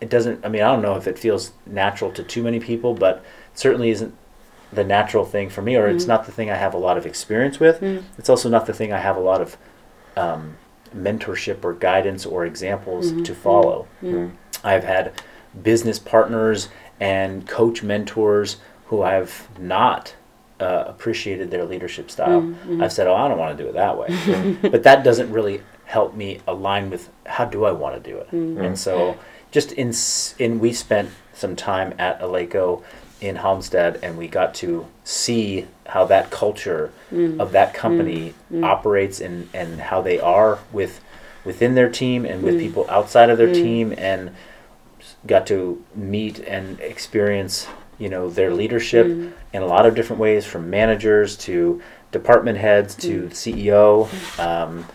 [0.00, 0.44] It doesn't.
[0.44, 3.18] I mean, I don't know if it feels natural to too many people, but
[3.52, 4.12] it certainly isn't
[4.72, 6.08] the natural thing for me, or it's Mm.
[6.08, 7.80] not the thing I have a lot of experience with.
[7.80, 8.02] Mm.
[8.18, 9.56] It's also not the thing I have a lot of
[10.16, 10.56] um,
[10.94, 13.24] mentorship or guidance or examples Mhm.
[13.24, 13.86] to follow.
[14.02, 14.32] Mm.
[14.64, 15.12] I've had
[15.62, 16.68] business partners
[17.00, 20.14] and coach mentors who I've not
[20.60, 22.40] uh, appreciated their leadership style.
[22.42, 22.84] Mm, mhm.
[22.84, 25.60] I've said, "Oh, I don't want to do it that way," but that doesn't really
[25.86, 28.30] help me align with how do I want to do it.
[28.30, 28.64] Mm.
[28.64, 29.16] And so,
[29.50, 29.92] just in
[30.38, 32.82] in we spent some time at Eleiko
[33.22, 37.38] in Halmstad, and we got to see how that culture Mm.
[37.40, 38.64] of that company Mm.
[38.64, 41.00] operates and and how they are with
[41.44, 42.60] within their team and with Mm.
[42.60, 43.54] people outside of their Mm.
[43.54, 44.30] team and
[45.26, 47.66] got to meet and experience
[47.98, 49.30] you know their leadership Mm.
[49.52, 53.34] in a lot of different ways from managers to department heads to Mm.
[53.34, 54.08] CEO
[54.38, 54.86] um,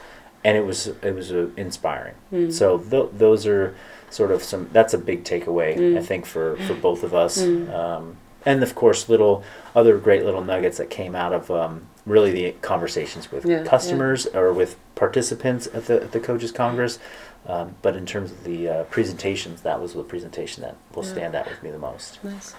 [0.44, 2.52] and it was it was uh, inspiring Mm.
[2.52, 3.74] so th- those are
[4.10, 5.98] sort of some that's a big takeaway Mm.
[5.98, 7.74] I think for for both of us Mm.
[7.74, 9.44] um, and of course little
[9.76, 13.64] other great little nuggets that came out of um, really the conversations with Yeah, yeah.
[13.66, 17.00] customers or with participants at the at the coaches congress
[17.48, 21.12] um, but in terms of the uh, presentations that was the presentation that will Yeah.
[21.12, 22.56] stand out with me the most Nice.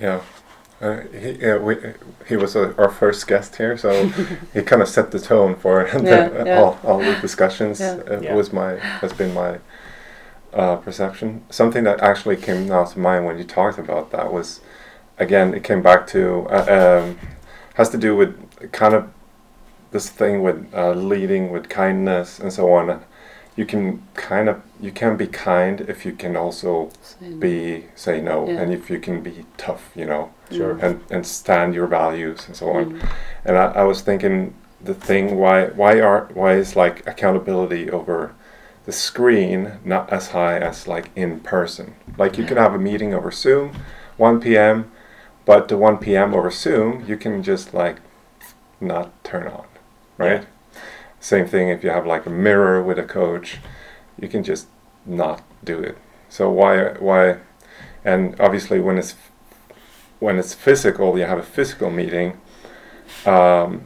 [0.00, 0.20] Yeah.
[0.80, 1.76] Uh, he, yeah, we,
[2.28, 3.90] he was uh, our first guest here, so
[4.52, 6.60] he kind of set the tone for the, Yeah, yeah.
[6.60, 7.78] all, all the discussions.
[7.78, 8.00] Yeah.
[8.10, 8.34] Uh, Yeah.
[8.34, 8.70] Was my
[9.00, 9.58] has been my
[10.52, 11.42] uh, perception.
[11.50, 14.60] Something that actually came now to mind when you talked about that was,
[15.18, 17.18] again, it came back to uh, um,
[17.74, 19.08] has to do with kind of
[19.90, 23.02] this thing with uh, leading with kindness and so on.
[23.56, 27.38] You can kind of you can be kind if you can also Same.
[27.38, 28.60] be say no, Yeah.
[28.62, 32.56] and if you can be tough, you know sure and and stand your values and
[32.56, 32.94] so on.
[32.94, 33.08] Mm.
[33.44, 38.34] And I, I was thinking the thing why why are why is like accountability over
[38.84, 41.94] the screen not as high as like in person?
[42.18, 43.76] Like you can have a meeting over Zoom,
[44.16, 44.90] 1 p.m.,
[45.44, 46.34] but the 1 p.m.
[46.34, 47.96] over Zoom you can just like
[48.80, 49.66] not turn on,
[50.18, 50.46] right?
[51.20, 53.58] Same thing if you have like a mirror with a coach,
[54.18, 54.66] you can just
[55.06, 55.96] not do it.
[56.28, 57.38] So why why
[58.04, 59.14] and obviously when it's
[60.18, 62.38] when it's physical, you have a physical meeting,
[63.26, 63.84] um,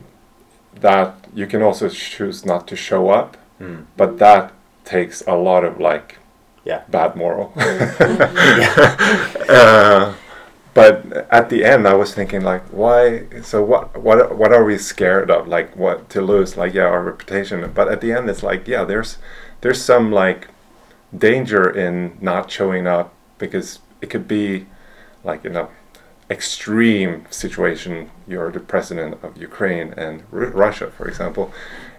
[0.81, 3.87] that you can also choose not to show up, Mm.
[3.97, 4.53] but that
[4.87, 6.19] takes a lot of like
[6.65, 6.83] Yeah.
[6.89, 7.53] bad moral.
[9.49, 10.15] uh,
[10.75, 13.25] but at the end, I was thinking like, why?
[13.43, 13.97] So what?
[13.97, 14.37] What?
[14.37, 15.49] What are we scared of?
[15.49, 16.57] Like what to lose?
[16.57, 17.71] Like yeah, our reputation.
[17.75, 19.19] But at the end, it's like yeah, there's
[19.63, 20.49] there's some like
[21.17, 24.67] danger in not showing up because it could be
[25.25, 25.69] like in a
[26.29, 31.53] extreme situation you're the president of ukraine and R- russia for example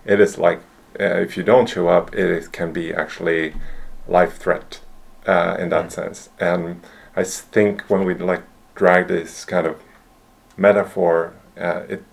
[0.06, 0.60] it is like
[1.00, 3.54] uh, if you don't show up it can be actually
[4.08, 4.80] life threat
[5.26, 5.92] uh, in that Mm.
[5.92, 6.30] sense.
[6.40, 6.82] And
[7.16, 8.44] I think when we like
[8.76, 9.76] drag this kind of
[10.58, 12.04] metaphor uh, it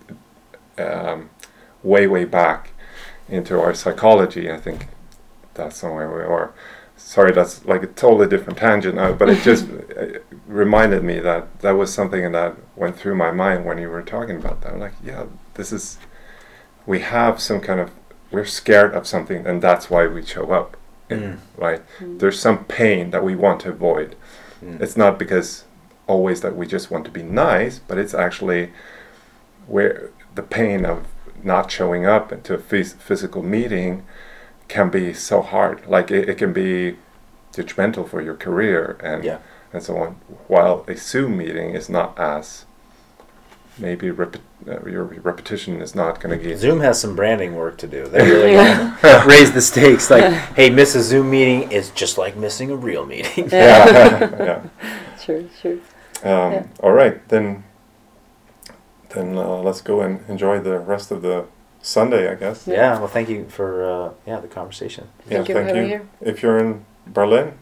[0.77, 1.29] um,
[1.83, 2.71] way way back
[3.29, 4.87] into our psychology i think
[5.53, 6.53] that's somewhere we are.
[6.97, 9.67] Sorry that's like a totally different tangent uh, but it just
[9.97, 14.01] uh, reminded me that that was something that went through my mind when you were
[14.01, 14.73] talking about that.
[14.73, 15.25] I'm like yeah
[15.55, 15.97] this is
[16.85, 17.91] we have some kind of
[18.35, 20.77] we're scared of something and that's why we show up
[21.09, 21.37] Mm.
[21.65, 22.19] right Mm.
[22.19, 24.15] there's some pain that we want to avoid
[24.63, 24.81] Mm.
[24.83, 25.63] it's not because
[26.07, 28.63] always that we just want to be nice but it's actually
[29.67, 30.97] where the pain of
[31.43, 34.03] not showing up into a phys- physical meeting
[34.67, 36.97] can be so hard like it, it can be
[37.51, 39.37] detrimental for your career and Yeah.
[39.73, 40.15] and so on
[40.47, 42.65] while a zoom meeting is not as
[43.77, 47.77] maybe repe- uh, your repetition is not going to get Zoom has some branding work
[47.79, 48.07] to do.
[48.07, 50.09] They really gotta raise the stakes.
[50.09, 53.49] Like, hey, miss a Zoom meeting is just like missing a real meeting.
[53.49, 54.61] yeah yeah
[55.23, 55.73] Sure, sure.
[56.23, 56.63] Um, Yeah.
[56.81, 57.63] All right, then.
[59.09, 61.45] Then uh, let's go and enjoy the rest of the
[61.81, 62.67] Sunday, I guess.
[62.67, 62.97] yeah.
[62.99, 65.07] Well, thank you for uh, yeah the conversation.
[65.27, 66.07] Thank you for having me here.
[66.21, 67.53] If you're in Berlin,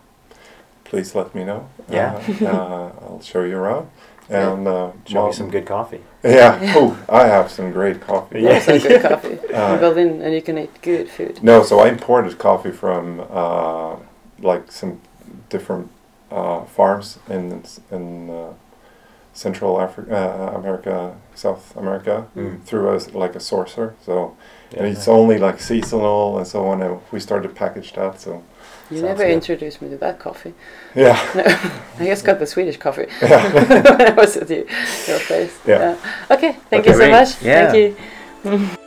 [0.84, 1.70] please let me know.
[1.90, 2.22] Yeah.
[2.42, 3.90] Uh, uh, I'll show you around.
[4.30, 6.02] And uh, Show Mom- me some good coffee.
[6.24, 6.58] Yeah.
[6.76, 8.42] Oh, I have some great coffee.
[8.42, 8.60] Yeah.
[8.60, 9.40] some good coffee.
[9.54, 11.44] Uh, in Berlin, and you can eat good food.
[11.44, 13.96] No, so I imported coffee from uh,
[14.40, 15.00] like some
[15.50, 15.90] different
[16.32, 18.54] uh, farms in in uh,
[19.34, 22.64] Central Africa, uh, America, South America, Mm.
[22.64, 23.94] through a, like a sourcer.
[24.06, 24.36] So
[24.78, 26.82] and it's only like seasonal and so on.
[26.82, 28.20] And we started to package that.
[28.22, 28.42] So
[28.92, 29.34] You Sounds never good.
[29.34, 30.54] introduced me to that coffee.
[30.94, 31.18] yeah,
[32.00, 33.08] I just got the Swedish coffee.
[33.22, 33.54] Yeah.
[33.98, 34.68] when I was at you,
[35.08, 35.58] your place.
[35.66, 35.98] Yeah.
[36.30, 37.12] Okay, thank Okay, you so great.
[37.12, 37.42] much.
[37.42, 37.72] Yeah.
[37.72, 37.98] Thank
[38.72, 38.78] you.